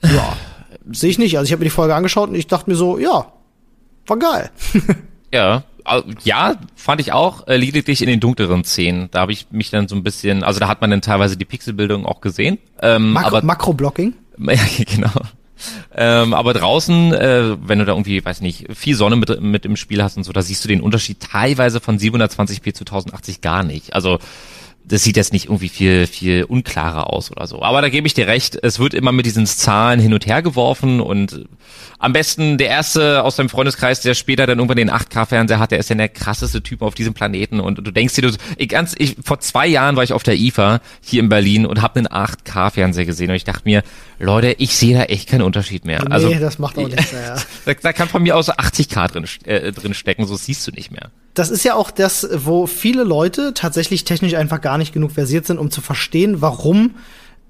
[0.02, 0.36] Ja,
[0.90, 1.38] sehe ich nicht.
[1.38, 3.26] Also ich habe mir die Folge angeschaut und ich dachte mir so, ja,
[4.06, 4.50] war geil.
[5.32, 5.64] ja,
[6.24, 9.08] ja, fand ich auch, äh, lediglich in den dunkleren Szenen.
[9.10, 11.44] Da habe ich mich dann so ein bisschen, also da hat man dann teilweise die
[11.44, 12.58] Pixelbildung auch gesehen.
[12.82, 14.14] Ähm, Makro, aber, Makroblocking?
[14.38, 14.54] Ja,
[14.86, 15.10] genau.
[15.94, 19.76] Ähm, aber draußen, äh, wenn du da irgendwie, weiß nicht, viel Sonne mit, mit im
[19.76, 23.62] Spiel hast und so, da siehst du den Unterschied teilweise von 720p zu 1080 gar
[23.62, 23.94] nicht.
[23.94, 24.18] Also
[24.84, 27.62] das sieht jetzt nicht irgendwie viel, viel unklarer aus oder so.
[27.62, 30.42] Aber da gebe ich dir recht, es wird immer mit diesen Zahlen hin und her
[30.42, 31.46] geworfen und
[31.98, 35.78] am besten der erste aus deinem Freundeskreis, der später dann irgendwann den 8K-Fernseher hat, der
[35.78, 38.94] ist ja der krasseste Typ auf diesem Planeten und du denkst dir, du, ich ganz,
[38.96, 42.08] ich, vor zwei Jahren war ich auf der IFA hier in Berlin und habe einen
[42.08, 43.82] 8K-Fernseher gesehen und ich dachte mir,
[44.18, 46.00] Leute, ich sehe da echt keinen Unterschied mehr.
[46.00, 47.36] Nee, also, das macht auch nichts mehr.
[47.66, 50.90] Da, da kann von mir aus 80K drin, äh, drin stecken, so siehst du nicht
[50.90, 51.10] mehr.
[51.34, 55.46] das ist ja auch das, wo viele Leute tatsächlich technisch einfach gar nicht genug versiert
[55.46, 56.96] sind, um zu verstehen, warum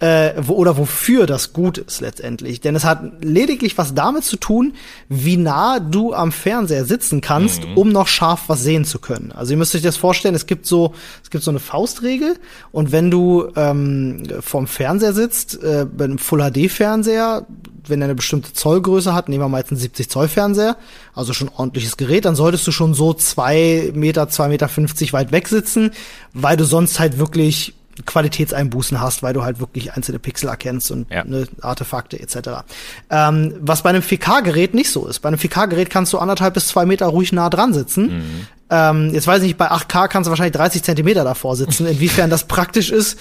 [0.00, 2.60] äh, wo, oder wofür das gut ist letztendlich.
[2.60, 4.74] Denn es hat lediglich was damit zu tun,
[5.08, 7.76] wie nah du am Fernseher sitzen kannst, mhm.
[7.76, 9.30] um noch scharf was sehen zu können.
[9.32, 12.36] Also ihr müsst euch das vorstellen, es gibt so, es gibt so eine Faustregel
[12.72, 17.46] und wenn du ähm, vorm Fernseher sitzt, äh, bei einem Full HD Fernseher,
[17.86, 20.76] wenn er eine bestimmte Zollgröße hat, nehmen wir mal jetzt einen 70 Zoll Fernseher,
[21.14, 25.30] also schon ordentliches Gerät, dann solltest du schon so zwei Meter, zwei Meter fünfzig weit
[25.32, 25.90] weg sitzen,
[26.32, 27.74] weil du sonst halt wirklich
[28.06, 31.24] Qualitätseinbußen hast, weil du halt wirklich einzelne Pixel erkennst und ja.
[31.24, 32.64] ne, Artefakte etc.
[33.10, 35.20] Ähm, was bei einem 4K-Gerät nicht so ist.
[35.20, 38.18] Bei einem 4K-Gerät kannst du anderthalb bis zwei Meter ruhig nah dran sitzen.
[38.18, 38.46] Mhm.
[38.70, 41.86] Ähm, jetzt weiß ich nicht, bei 8K kannst du wahrscheinlich 30 Zentimeter davor sitzen.
[41.86, 43.18] Inwiefern das praktisch ist,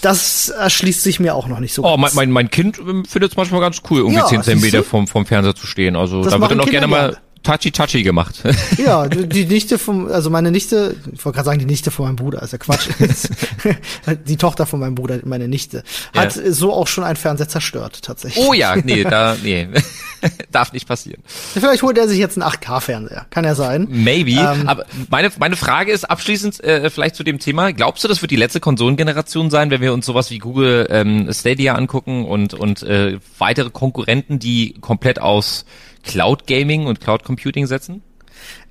[0.00, 1.84] das erschließt sich mir auch noch nicht so.
[1.84, 5.06] Oh, mein, mein, mein Kind findet es manchmal ganz cool, irgendwie ja, 10 Zentimeter vom,
[5.06, 5.96] vom Fernseher zu stehen.
[5.96, 8.42] Also das da wird dann auch gerne mal touchy-touchy gemacht.
[8.78, 12.16] Ja, die Nichte vom, also meine Nichte, ich wollte gerade sagen, die Nichte von meinem
[12.16, 12.88] Bruder, ist ja Quatsch.
[14.26, 15.82] die Tochter von meinem Bruder, meine Nichte,
[16.16, 16.52] hat ja.
[16.52, 18.44] so auch schon einen Fernseher zerstört, tatsächlich.
[18.46, 19.68] Oh ja, nee, da, nee.
[20.50, 21.22] Darf nicht passieren.
[21.26, 23.26] Vielleicht holt er sich jetzt einen 8K-Fernseher.
[23.30, 23.86] Kann ja sein.
[23.90, 24.32] Maybe.
[24.32, 27.72] Ähm, Aber meine, meine Frage ist abschließend äh, vielleicht zu dem Thema.
[27.72, 31.32] Glaubst du, das wird die letzte Konsolengeneration sein, wenn wir uns sowas wie Google ähm,
[31.32, 35.64] Stadia angucken und, und äh, weitere Konkurrenten, die komplett aus
[36.02, 38.02] Cloud Gaming und Cloud Computing setzen?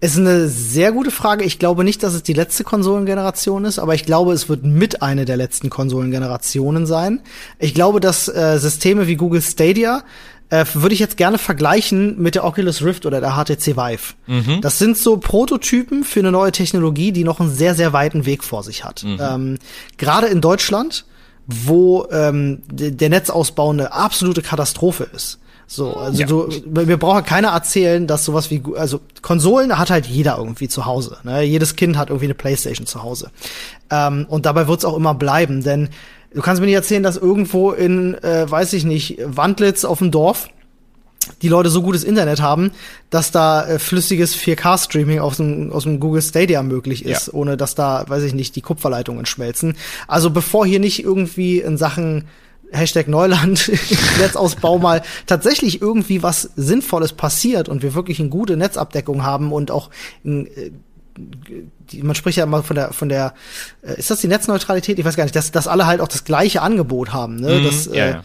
[0.01, 1.43] Ist eine sehr gute Frage.
[1.43, 5.01] Ich glaube nicht, dass es die letzte Konsolengeneration ist, aber ich glaube, es wird mit
[5.01, 7.21] eine der letzten Konsolengenerationen sein.
[7.59, 10.03] Ich glaube, dass äh, Systeme wie Google Stadia
[10.49, 14.13] äh, würde ich jetzt gerne vergleichen mit der Oculus Rift oder der HTC Vive.
[14.25, 14.61] Mhm.
[14.61, 18.43] Das sind so Prototypen für eine neue Technologie, die noch einen sehr, sehr weiten Weg
[18.43, 19.03] vor sich hat.
[19.03, 19.17] Mhm.
[19.19, 19.57] Ähm,
[19.97, 21.05] Gerade in Deutschland,
[21.45, 25.39] wo ähm, der Netzausbau eine absolute Katastrophe ist.
[25.71, 26.25] So, also ja.
[26.25, 30.87] du, wir brauchen keiner erzählen, dass sowas wie, also Konsolen hat halt jeder irgendwie zu
[30.87, 31.17] Hause.
[31.23, 31.43] Ne?
[31.43, 33.29] Jedes Kind hat irgendwie eine Playstation zu Hause.
[33.91, 35.89] Ähm, und dabei wird es auch immer bleiben, denn
[36.33, 40.09] du kannst mir nicht erzählen, dass irgendwo in, äh, weiß ich nicht, Wandlitz auf dem
[40.09, 40.49] Dorf
[41.43, 42.71] die Leute so gutes Internet haben,
[43.11, 47.33] dass da äh, flüssiges 4K-Streaming aus dem, aus dem Google Stadia möglich ist, ja.
[47.33, 49.75] ohne dass da, weiß ich nicht, die Kupferleitungen schmelzen.
[50.07, 52.25] Also bevor hier nicht irgendwie in Sachen
[52.71, 53.71] Hashtag Neuland,
[54.19, 59.71] Netzausbau mal tatsächlich irgendwie was Sinnvolles passiert und wir wirklich eine gute Netzabdeckung haben und
[59.71, 59.89] auch
[60.23, 60.71] äh,
[61.17, 63.33] die, man spricht ja immer von der von der
[63.81, 64.99] äh, ist das die Netzneutralität?
[64.99, 67.59] Ich weiß gar nicht, dass dass alle halt auch das gleiche Angebot haben, ne?
[67.59, 68.21] Mhm, dass ja, äh.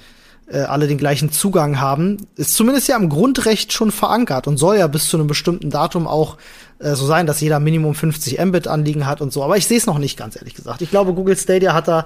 [0.47, 4.76] Äh, alle den gleichen Zugang haben, ist zumindest ja im Grundrecht schon verankert und soll
[4.76, 6.36] ja bis zu einem bestimmten Datum auch
[6.80, 9.42] äh, so sein, dass jeder Minimum 50 Mbit anliegen hat und so.
[9.42, 10.82] Aber ich sehe es noch nicht, ganz ehrlich gesagt.
[10.82, 12.05] Ich glaube, Google Stadia hat da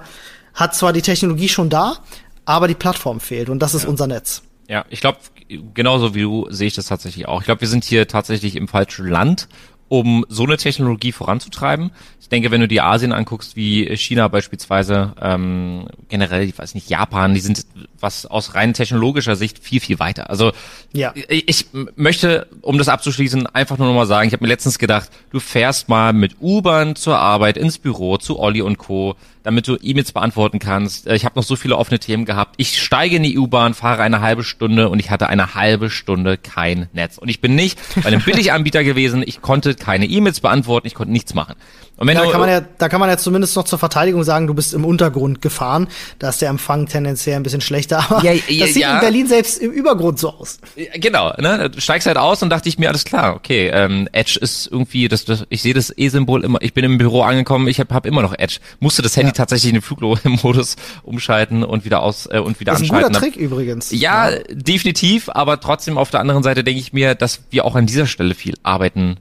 [0.53, 1.97] hat zwar die Technologie schon da,
[2.49, 3.89] aber die Plattform fehlt und das ist ja.
[3.89, 4.41] unser Netz.
[4.67, 5.19] Ja, ich glaube,
[5.75, 7.41] genauso wie du sehe ich das tatsächlich auch.
[7.41, 9.47] Ich glaube, wir sind hier tatsächlich im falschen Land,
[9.87, 11.91] um so eine Technologie voranzutreiben.
[12.19, 16.89] Ich denke, wenn du die Asien anguckst, wie China beispielsweise, ähm, generell, ich weiß nicht,
[16.89, 17.67] Japan, die sind
[17.99, 20.31] was aus rein technologischer Sicht viel, viel weiter.
[20.31, 20.51] Also
[20.91, 21.13] ja.
[21.15, 25.09] ich, ich möchte, um das abzuschließen, einfach nur nochmal sagen, ich habe mir letztens gedacht,
[25.29, 29.15] du fährst mal mit U-Bahn zur Arbeit, ins Büro, zu Olli und Co.,
[29.49, 31.07] damit du E-Mails beantworten kannst.
[31.07, 32.53] Äh, ich habe noch so viele offene Themen gehabt.
[32.57, 36.37] Ich steige in die U-Bahn, fahre eine halbe Stunde und ich hatte eine halbe Stunde
[36.37, 37.17] kein Netz.
[37.17, 39.23] Und ich bin nicht bei einem Billiganbieter gewesen.
[39.25, 41.55] Ich konnte keine E-Mails beantworten, ich konnte nichts machen.
[41.99, 44.23] Und wenn da du, kann man ja, da kann man ja zumindest noch zur Verteidigung
[44.23, 45.89] sagen, du bist im Untergrund gefahren.
[46.17, 48.05] Da ist der Empfang tendenziell ein bisschen schlechter.
[48.09, 48.95] Aber ja, ja, das sieht ja.
[48.95, 50.59] in Berlin selbst im Übergrund so aus.
[50.93, 51.69] Genau, ne?
[51.69, 55.09] Du steigst halt aus und dachte ich mir, alles klar, okay, ähm, Edge ist irgendwie,
[55.09, 58.05] das, das ich sehe das E-Symbol immer, ich bin im Büro angekommen, ich habe hab
[58.05, 58.59] immer noch Edge.
[58.79, 62.81] Musste das Handy tatsächlich in den Flugmodus umschalten und wieder aus äh, und wieder das
[62.81, 63.15] ist anschalten.
[63.15, 63.91] Ein guter Trick übrigens.
[63.91, 67.85] Ja, definitiv, aber trotzdem auf der anderen Seite denke ich mir, dass wir auch an
[67.85, 69.17] dieser Stelle viel arbeiten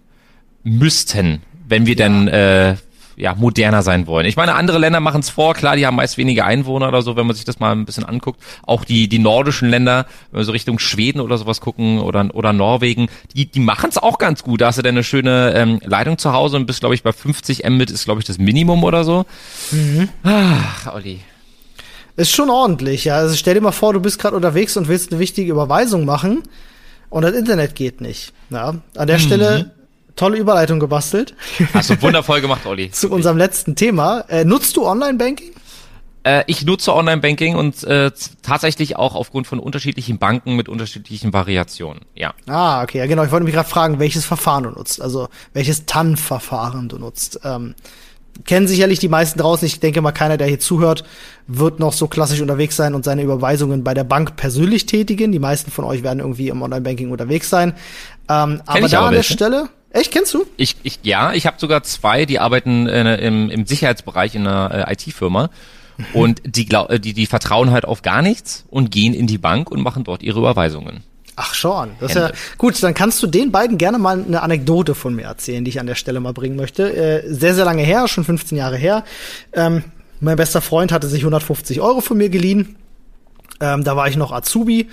[0.64, 2.09] müssten, wenn wir ja.
[2.09, 2.77] denn äh,
[3.19, 4.27] ja, moderner sein wollen.
[4.27, 7.16] Ich meine, andere Länder machen es vor, klar, die haben meist weniger Einwohner oder so,
[7.16, 8.41] wenn man sich das mal ein bisschen anguckt.
[8.62, 12.53] Auch die, die nordischen Länder, wenn wir so Richtung Schweden oder sowas gucken oder, oder
[12.53, 14.61] Norwegen, die, die machen es auch ganz gut.
[14.61, 17.12] Da hast du dann eine schöne ähm, Leitung zu Hause und bist, glaube ich, bei
[17.12, 19.27] 50 Mbit ist, glaube ich, das Minimum oder so.
[19.73, 20.09] Mhm.
[20.23, 21.21] Ach, Olli.
[22.16, 23.16] Ist schon ordentlich, ja.
[23.16, 26.43] Also stell dir mal vor, du bist gerade unterwegs und willst eine wichtige Überweisung machen
[27.11, 28.33] und das Internet geht nicht.
[28.51, 29.23] Ja, an der mhm.
[29.23, 29.71] Stelle
[30.19, 31.35] tolle Überleitung gebastelt.
[31.73, 32.91] Hast du wundervoll gemacht, Olli.
[32.91, 34.21] Zu unserem letzten Thema.
[34.29, 35.53] Äh, nutzt du Online-Banking?
[36.25, 38.11] Äh, ich nutze Online-Banking und äh,
[38.43, 42.35] tatsächlich auch aufgrund von unterschiedlichen Banken mit unterschiedlichen Variationen, ja.
[42.47, 43.25] Ah, okay, ja genau.
[43.25, 47.41] Ich wollte mich gerade fragen, welches Verfahren du nutzt, also welches TAN-Verfahren du nutzt.
[47.45, 47.75] Ähm,
[48.45, 49.66] kennen sicherlich die meisten draußen.
[49.66, 51.05] Ich denke mal, keiner, der hier zuhört,
[51.47, 55.33] wird noch so klassisch unterwegs sein und seine Überweisungen bei der Bank persönlich tätigen.
[55.33, 57.75] Die meisten von euch werden irgendwie im Online-Banking unterwegs sein.
[58.29, 60.47] Ähm, aber da an der Stelle, Echt, kennst du?
[60.57, 64.89] Ich, ich ja, ich habe sogar zwei, die arbeiten äh, im, im Sicherheitsbereich in einer
[64.89, 65.51] äh, IT-Firma.
[65.97, 66.05] Mhm.
[66.12, 69.39] Und die, glaub, äh, die, die vertrauen halt auf gar nichts und gehen in die
[69.39, 71.03] Bank und machen dort ihre Überweisungen.
[71.41, 72.82] Ach schon, das ist ja gut.
[72.82, 75.86] Dann kannst du den beiden gerne mal eine Anekdote von mir erzählen, die ich an
[75.86, 76.93] der Stelle mal bringen möchte.
[76.93, 79.05] Äh, sehr, sehr lange her, schon 15 Jahre her.
[79.53, 79.84] Ähm,
[80.18, 82.76] mein bester Freund hatte sich 150 Euro von mir geliehen.
[83.61, 84.89] Ähm, da war ich noch Azubi.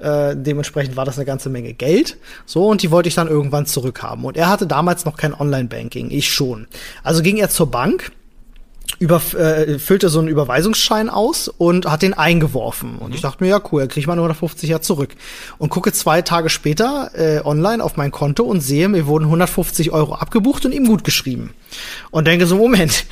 [0.00, 2.16] Äh, dementsprechend war das eine ganze Menge Geld.
[2.46, 4.24] So, und die wollte ich dann irgendwann zurückhaben.
[4.24, 6.66] Und er hatte damals noch kein Online-Banking, ich schon.
[7.02, 8.12] Also ging er zur Bank
[8.98, 12.96] über, äh, füllte so einen Überweisungsschein aus und hat den eingeworfen.
[12.98, 15.10] Und ich dachte mir, ja cool, krieg ich mal 150 ja zurück.
[15.58, 19.92] Und gucke zwei Tage später äh, online auf mein Konto und sehe, mir wurden 150
[19.92, 21.54] Euro abgebucht und ihm gut geschrieben.
[22.10, 23.04] Und denke so, Moment,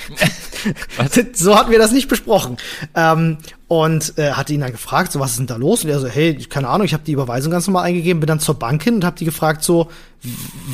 [1.35, 2.57] so hatten wir das nicht besprochen.
[2.95, 3.39] Ähm,
[3.69, 5.85] und äh, hatte ihn dann gefragt, so was ist denn da los?
[5.85, 8.41] Und er so, hey, keine Ahnung, ich habe die Überweisung ganz normal eingegeben, bin dann
[8.41, 9.89] zur Bank hin und habe die gefragt, so,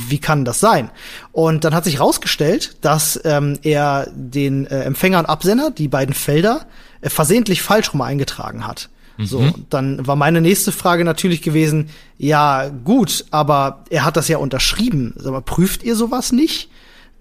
[0.08, 0.90] wie kann das sein?
[1.32, 6.14] Und dann hat sich rausgestellt, dass ähm, er den äh, Empfänger und Absender, die beiden
[6.14, 6.66] Felder,
[7.00, 8.90] äh, versehentlich falsch rum eingetragen hat.
[9.16, 9.26] Mhm.
[9.26, 11.88] So, dann war meine nächste Frage natürlich gewesen,
[12.18, 15.14] ja gut, aber er hat das ja unterschrieben.
[15.16, 16.68] Sag mal, prüft ihr sowas nicht?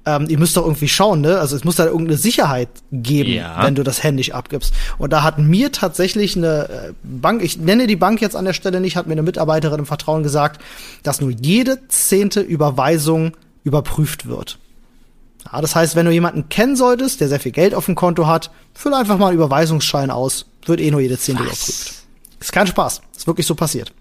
[0.05, 1.39] Ähm, ihr müsst doch irgendwie schauen, ne?
[1.39, 3.63] Also es muss da irgendeine Sicherheit geben, ja.
[3.63, 4.73] wenn du das händisch abgibst.
[4.97, 8.53] Und da hat mir tatsächlich eine äh, Bank, ich nenne die Bank jetzt an der
[8.53, 10.61] Stelle nicht, hat mir eine Mitarbeiterin im Vertrauen gesagt,
[11.03, 14.57] dass nur jede zehnte Überweisung überprüft wird.
[15.51, 18.27] Ja, das heißt, wenn du jemanden kennen solltest, der sehr viel Geld auf dem Konto
[18.27, 21.47] hat, füll einfach mal einen Überweisungsschein aus, wird eh nur jede zehnte Was?
[21.47, 21.93] überprüft.
[22.39, 23.01] Ist kein Spaß.
[23.15, 23.93] Ist wirklich so passiert.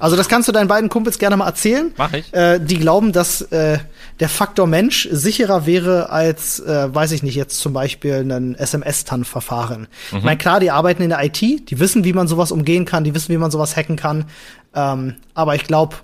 [0.00, 1.92] Also das kannst du deinen beiden Kumpels gerne mal erzählen.
[1.96, 2.32] Mach ich.
[2.34, 3.78] Äh, die glauben, dass äh,
[4.18, 9.88] der Faktor Mensch sicherer wäre als, äh, weiß ich nicht, jetzt zum Beispiel ein SMS-TAN-Verfahren.
[10.10, 10.18] Mhm.
[10.18, 13.04] Ich meine, klar, die arbeiten in der IT, die wissen, wie man sowas umgehen kann,
[13.04, 14.24] die wissen, wie man sowas hacken kann.
[14.74, 15.96] Ähm, aber ich glaube,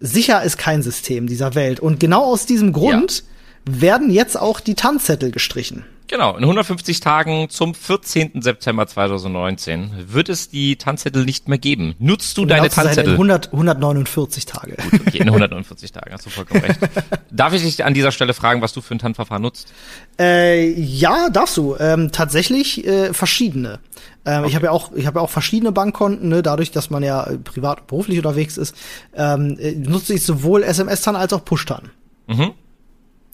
[0.00, 1.80] sicher ist kein System dieser Welt.
[1.80, 3.24] Und genau aus diesem Grund ja.
[3.64, 5.84] Werden jetzt auch die TAN-Zettel gestrichen.
[6.06, 8.42] Genau, in 150 Tagen zum 14.
[8.42, 11.94] September 2019 wird es die Tanzzettel nicht mehr geben.
[11.98, 13.06] Nutzt du um deine Tanzzettel?
[13.06, 14.76] In 100, 149 Tage.
[14.76, 16.78] Gut, okay, in 149 Tagen, hast du vollkommen recht.
[17.30, 19.72] Darf ich dich an dieser Stelle fragen, was du für ein Tanzverfahren nutzt?
[20.18, 21.74] Äh, ja, darfst du.
[21.80, 23.80] Ähm, tatsächlich äh, verschiedene.
[24.26, 24.48] Ähm, okay.
[24.48, 27.26] Ich habe ja auch, ich habe ja auch verschiedene Bankkonten, ne, dadurch, dass man ja
[27.44, 28.76] privat und beruflich unterwegs ist,
[29.16, 31.90] ähm, äh, nutze ich sowohl SMS-TAN als auch Push-TAN.
[32.26, 32.52] Mhm.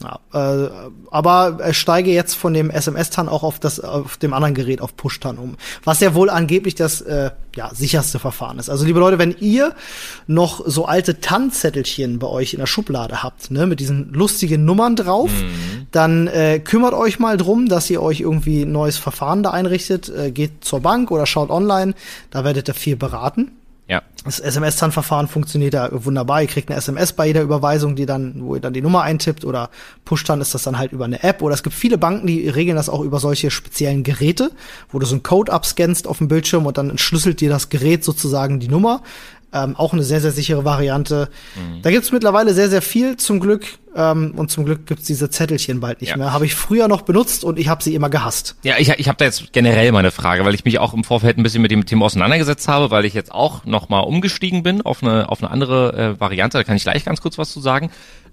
[0.03, 0.71] Ja, äh,
[1.11, 5.37] aber steige jetzt von dem SMS-TAN auch auf das auf dem anderen Gerät auf Push-TAN
[5.37, 8.71] um, was ja wohl angeblich das äh, ja sicherste Verfahren ist.
[8.71, 9.75] Also liebe Leute, wenn ihr
[10.27, 14.97] noch so alte TAN-Zettelchen bei euch in der Schublade habt, ne, mit diesen lustigen Nummern
[14.97, 15.87] drauf, mhm.
[15.91, 20.09] dann äh, kümmert euch mal drum, dass ihr euch irgendwie ein neues Verfahren da einrichtet.
[20.09, 21.93] Äh, geht zur Bank oder schaut online,
[22.31, 23.51] da werdet ihr viel beraten.
[24.25, 26.43] Das SMS-TAN-Verfahren funktioniert ja wunderbar.
[26.43, 29.47] Ihr kriegt eine SMS bei jeder Überweisung, die dann, wo ihr dann die Nummer eintippt
[29.47, 29.71] oder
[30.05, 32.77] Push-TAN ist das dann halt über eine App oder es gibt viele Banken, die regeln
[32.77, 34.51] das auch über solche speziellen Geräte,
[34.91, 38.05] wo du so einen Code abscannst auf dem Bildschirm und dann entschlüsselt dir das Gerät
[38.05, 39.03] sozusagen die Nummer.
[39.53, 41.29] Ähm, auch eine sehr, sehr sichere Variante.
[41.57, 41.83] Mhm.
[41.83, 43.67] Da gibt's mittlerweile sehr, sehr viel zum Glück.
[43.95, 46.17] Ähm, und zum Glück gibt's diese Zettelchen bald nicht ja.
[46.17, 46.33] mehr.
[46.33, 48.55] Habe ich früher noch benutzt und ich habe sie immer gehasst.
[48.63, 51.37] Ja, ich, ich habe da jetzt generell meine Frage, weil ich mich auch im Vorfeld
[51.39, 55.03] ein bisschen mit dem Thema auseinandergesetzt habe, weil ich jetzt auch nochmal umgestiegen bin auf
[55.03, 56.59] eine, auf eine andere äh, Variante.
[56.59, 57.91] Da kann ich gleich ganz kurz was zu sagen.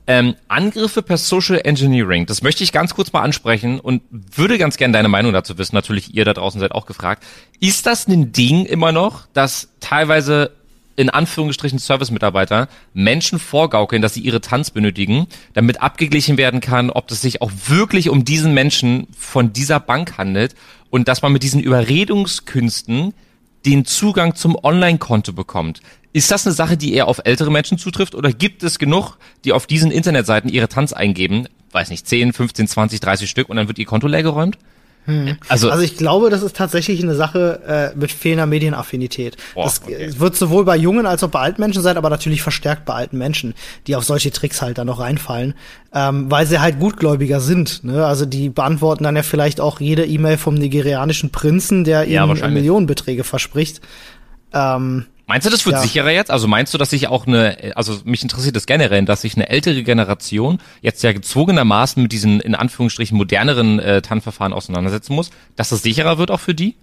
[0.09, 4.78] Ähm, Angriffe per Social Engineering, das möchte ich ganz kurz mal ansprechen und würde ganz
[4.78, 5.76] gerne deine Meinung dazu wissen.
[5.76, 7.26] Natürlich, ihr da draußen seid auch gefragt.
[7.59, 10.51] Ist das ein Ding immer noch, dass teilweise
[10.97, 17.09] in Anführungsstrichen Service-Mitarbeiter Menschen vorgaukeln, dass sie ihre Tanz benötigen, damit abgeglichen werden kann, ob
[17.11, 20.55] es sich auch wirklich um diesen Menschen von dieser Bank handelt
[20.89, 23.13] und dass man mit diesen Überredungskünsten
[23.65, 25.81] den Zugang zum Online-Konto bekommt.
[26.13, 29.53] Ist das eine Sache, die eher auf ältere Menschen zutrifft oder gibt es genug, die
[29.53, 33.67] auf diesen Internetseiten ihre Tanz eingeben, weiß nicht, 10, 15, 20, 30 Stück und dann
[33.67, 34.57] wird ihr Konto leer geräumt?
[35.08, 35.38] Hm.
[35.47, 39.38] Also, also ich glaube, das ist tatsächlich eine Sache äh, mit fehlender Medienaffinität.
[39.55, 40.10] Boah, das okay.
[40.18, 43.18] wird sowohl bei jungen als auch bei alten Menschen sein, aber natürlich verstärkt bei alten
[43.18, 43.53] Menschen,
[43.88, 45.53] die auf solche Tricks halt dann noch reinfallen,
[45.93, 47.86] ähm, weil sie halt gutgläubiger sind.
[47.86, 48.05] Ne?
[48.05, 52.53] Also die beantworten dann ja vielleicht auch jede E-Mail vom nigerianischen Prinzen, der ja, ihnen
[52.53, 53.80] Millionenbeträge verspricht.
[54.53, 55.82] Ähm, Meinst du, das wird ja.
[55.82, 56.32] sicherer jetzt?
[56.32, 59.49] Also meinst du, dass sich auch eine, also mich interessiert das generell, dass sich eine
[59.49, 65.67] ältere Generation jetzt ja gezwungenermaßen mit diesen in Anführungsstrichen moderneren äh, TAN-Verfahren auseinandersetzen muss, dass
[65.67, 66.75] das sicherer wird auch für die?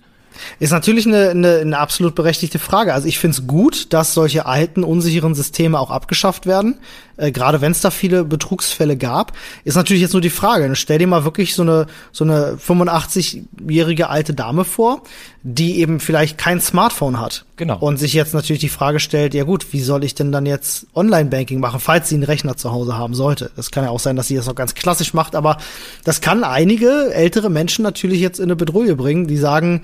[0.58, 2.92] Ist natürlich eine, eine, eine absolut berechtigte Frage.
[2.92, 6.78] Also ich finde es gut, dass solche alten, unsicheren Systeme auch abgeschafft werden.
[7.16, 9.32] Äh, Gerade wenn es da viele Betrugsfälle gab.
[9.64, 10.74] Ist natürlich jetzt nur die Frage.
[10.76, 15.02] Stell dir mal wirklich so eine, so eine 85-jährige alte Dame vor,
[15.42, 17.44] die eben vielleicht kein Smartphone hat.
[17.56, 17.78] Genau.
[17.78, 20.86] Und sich jetzt natürlich die Frage stellt, ja gut, wie soll ich denn dann jetzt
[20.94, 23.50] Online-Banking machen, falls sie einen Rechner zu Hause haben sollte.
[23.54, 25.58] Das kann ja auch sein, dass sie das noch ganz klassisch macht, aber
[26.02, 29.82] das kann einige ältere Menschen natürlich jetzt in eine Bedrohung bringen, die sagen,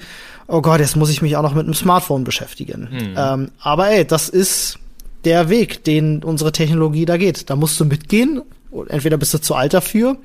[0.49, 2.89] oh Gott, jetzt muss ich mich auch noch mit einem Smartphone beschäftigen.
[2.91, 3.15] Mhm.
[3.17, 4.80] Ähm, aber ey, das ist
[5.25, 7.51] der Weg, den unsere Technologie da geht.
[7.51, 8.43] Da musst du mitgehen.
[8.89, 10.17] Entweder bist du zu alt dafür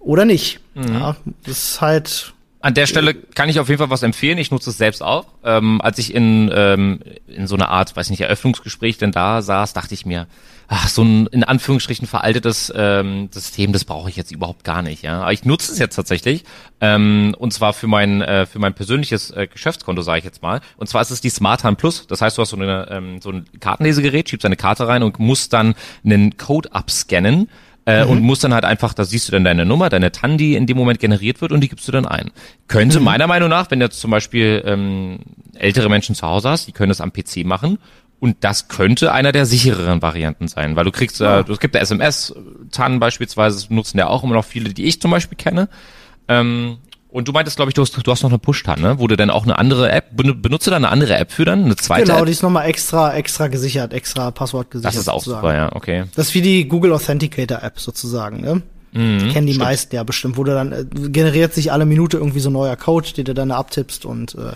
[0.00, 0.60] oder nicht.
[0.74, 0.94] Mhm.
[0.94, 2.32] Ja, das ist halt
[2.66, 4.38] an der Stelle kann ich auf jeden Fall was empfehlen.
[4.38, 5.26] Ich nutze es selbst auch.
[5.44, 6.98] Ähm, als ich in, ähm,
[7.28, 10.26] in so einer Art, weiß nicht, Eröffnungsgespräch denn da saß, dachte ich mir,
[10.68, 15.02] ach, so ein in Anführungsstrichen veraltetes ähm, System, das brauche ich jetzt überhaupt gar nicht.
[15.02, 16.44] Ja, aber ich nutze es jetzt tatsächlich
[16.80, 20.60] ähm, und zwar für mein äh, für mein persönliches äh, Geschäftskonto, sage ich jetzt mal.
[20.76, 22.06] Und zwar ist es die Smart Hand Plus.
[22.06, 25.18] Das heißt, du hast so eine ähm, so ein Kartenlesegerät, schiebst eine Karte rein und
[25.18, 27.48] musst dann einen Code abscannen
[27.86, 28.10] äh, mhm.
[28.10, 30.66] und musst dann halt einfach, da siehst du dann deine Nummer, deine TAN, die in
[30.66, 32.32] dem Moment generiert wird und die gibst du dann ein.
[32.68, 33.04] Könnte mhm.
[33.04, 35.20] meiner Meinung nach, wenn du jetzt zum Beispiel ähm,
[35.54, 37.78] ältere Menschen zu Hause hast, die können das am PC machen
[38.18, 41.80] und das könnte einer der sichereren Varianten sein, weil du kriegst, äh, es gibt ja
[41.82, 45.68] SMS-TAN beispielsweise, nutzen ja auch immer noch viele, die ich zum Beispiel kenne.
[46.28, 48.98] Ähm, und du meintest, glaube ich, du hast, du hast noch eine Push-TAN, ne?
[48.98, 51.64] Wo du dann auch eine andere App, benutzt du da eine andere App für dann?
[51.64, 52.26] Eine zweite Genau, App?
[52.26, 54.94] die ist nochmal extra, extra gesichert, extra Passwort gesichert.
[54.94, 55.40] Das ist auch sozusagen.
[55.46, 56.04] super, ja, okay.
[56.14, 58.62] Das ist wie die Google Authenticator App sozusagen, ne?
[58.92, 59.66] Mhm, Kennen die stimmt.
[59.68, 62.76] meisten ja bestimmt, wo du dann äh, generiert sich alle Minute irgendwie so ein neuer
[62.76, 64.54] Code, den du dann abtippst und äh, ja,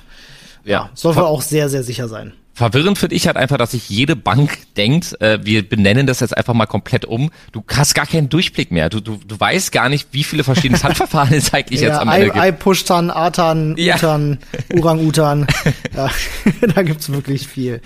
[0.64, 2.32] ja soll wohl auch sehr, sehr sicher sein.
[2.60, 6.36] Verwirrend finde ich halt einfach, dass sich jede Bank denkt, äh, wir benennen das jetzt
[6.36, 7.30] einfach mal komplett um.
[7.52, 8.90] Du hast gar keinen Durchblick mehr.
[8.90, 12.10] Du, du, du weißt gar nicht, wie viele verschiedene Zahlverfahren es eigentlich ja, jetzt am
[12.10, 12.44] Ende gibt.
[12.44, 13.94] I-Pushtan, Atan, ja.
[13.94, 14.40] Utan,
[14.78, 15.46] Orang-Utan.
[15.96, 16.10] ja,
[16.74, 17.80] da gibt's wirklich viel.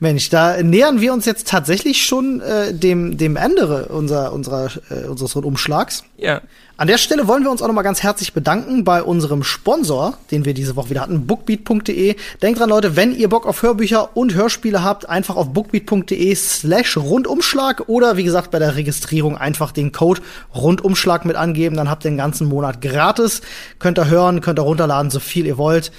[0.00, 5.06] Mensch, da nähern wir uns jetzt tatsächlich schon äh, dem, dem Ende unserer, unserer, äh,
[5.06, 6.02] unseres Rundumschlags.
[6.18, 6.40] Ja.
[6.78, 10.46] An der Stelle wollen wir uns auch nochmal ganz herzlich bedanken bei unserem Sponsor, den
[10.46, 12.16] wir diese Woche wieder hatten, bookbeat.de.
[12.40, 16.96] Denkt dran, Leute, wenn ihr Bock auf Hörbücher und Hörspiele habt, einfach auf bookbeat.de slash
[16.96, 20.22] Rundumschlag oder wie gesagt bei der Registrierung einfach den Code
[20.54, 23.42] Rundumschlag mit angeben, dann habt ihr den ganzen Monat gratis.
[23.78, 25.92] Könnt ihr hören, könnt ihr runterladen, so viel ihr wollt.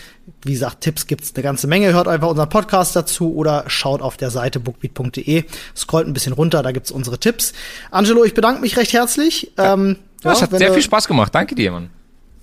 [0.43, 1.93] Wie gesagt, Tipps gibt's eine ganze Menge.
[1.93, 5.43] Hört einfach unseren Podcast dazu oder schaut auf der Seite bookbeat.de.
[5.75, 7.53] Scrollt ein bisschen runter, da gibt's unsere Tipps.
[7.91, 9.51] Angelo, ich bedanke mich recht herzlich.
[9.57, 9.73] Ja.
[9.73, 11.33] Ähm, ja, es hat sehr du, viel Spaß gemacht.
[11.33, 11.89] Danke dir, Mann.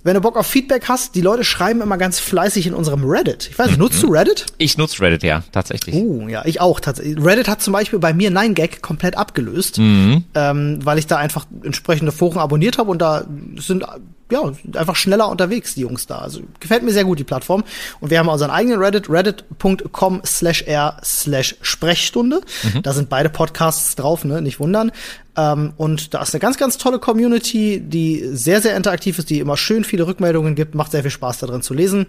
[0.03, 3.49] Wenn du Bock auf Feedback hast, die Leute schreiben immer ganz fleißig in unserem Reddit.
[3.51, 4.15] Ich weiß nicht, nutzt du mhm.
[4.15, 4.47] Reddit?
[4.57, 5.95] Ich nutze Reddit, ja, tatsächlich.
[5.95, 6.81] Oh, ja, ich auch.
[6.81, 7.23] Tatsächlich.
[7.23, 10.25] Reddit hat zum Beispiel bei mir 9gag komplett abgelöst, mhm.
[10.35, 13.27] ähm, weil ich da einfach entsprechende Foren abonniert habe und da
[13.57, 13.85] sind
[14.31, 14.43] ja,
[14.79, 16.19] einfach schneller unterwegs, die Jungs da.
[16.19, 17.65] Also gefällt mir sehr gut, die Plattform.
[18.01, 22.41] Und wir haben unseren eigenen Reddit, reddit.com slash r slash Sprechstunde.
[22.63, 22.83] Mhm.
[22.83, 24.93] Da sind beide Podcasts drauf, ne, nicht wundern.
[25.37, 29.41] Ähm, und da ist eine ganz, ganz tolle Community, die sehr, sehr interaktiv ist, die
[29.41, 32.07] immer schön viele Rückmeldungen gibt, macht sehr viel Spaß da drin zu lesen.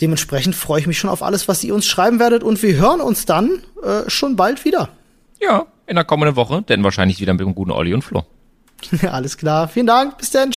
[0.00, 3.00] Dementsprechend freue ich mich schon auf alles, was ihr uns schreiben werdet und wir hören
[3.00, 4.88] uns dann äh, schon bald wieder.
[5.40, 8.24] Ja, in der kommenden Woche, denn wahrscheinlich wieder mit dem guten Olli und Flo.
[9.10, 9.68] Alles klar.
[9.68, 10.18] Vielen Dank.
[10.18, 10.52] Bis dann.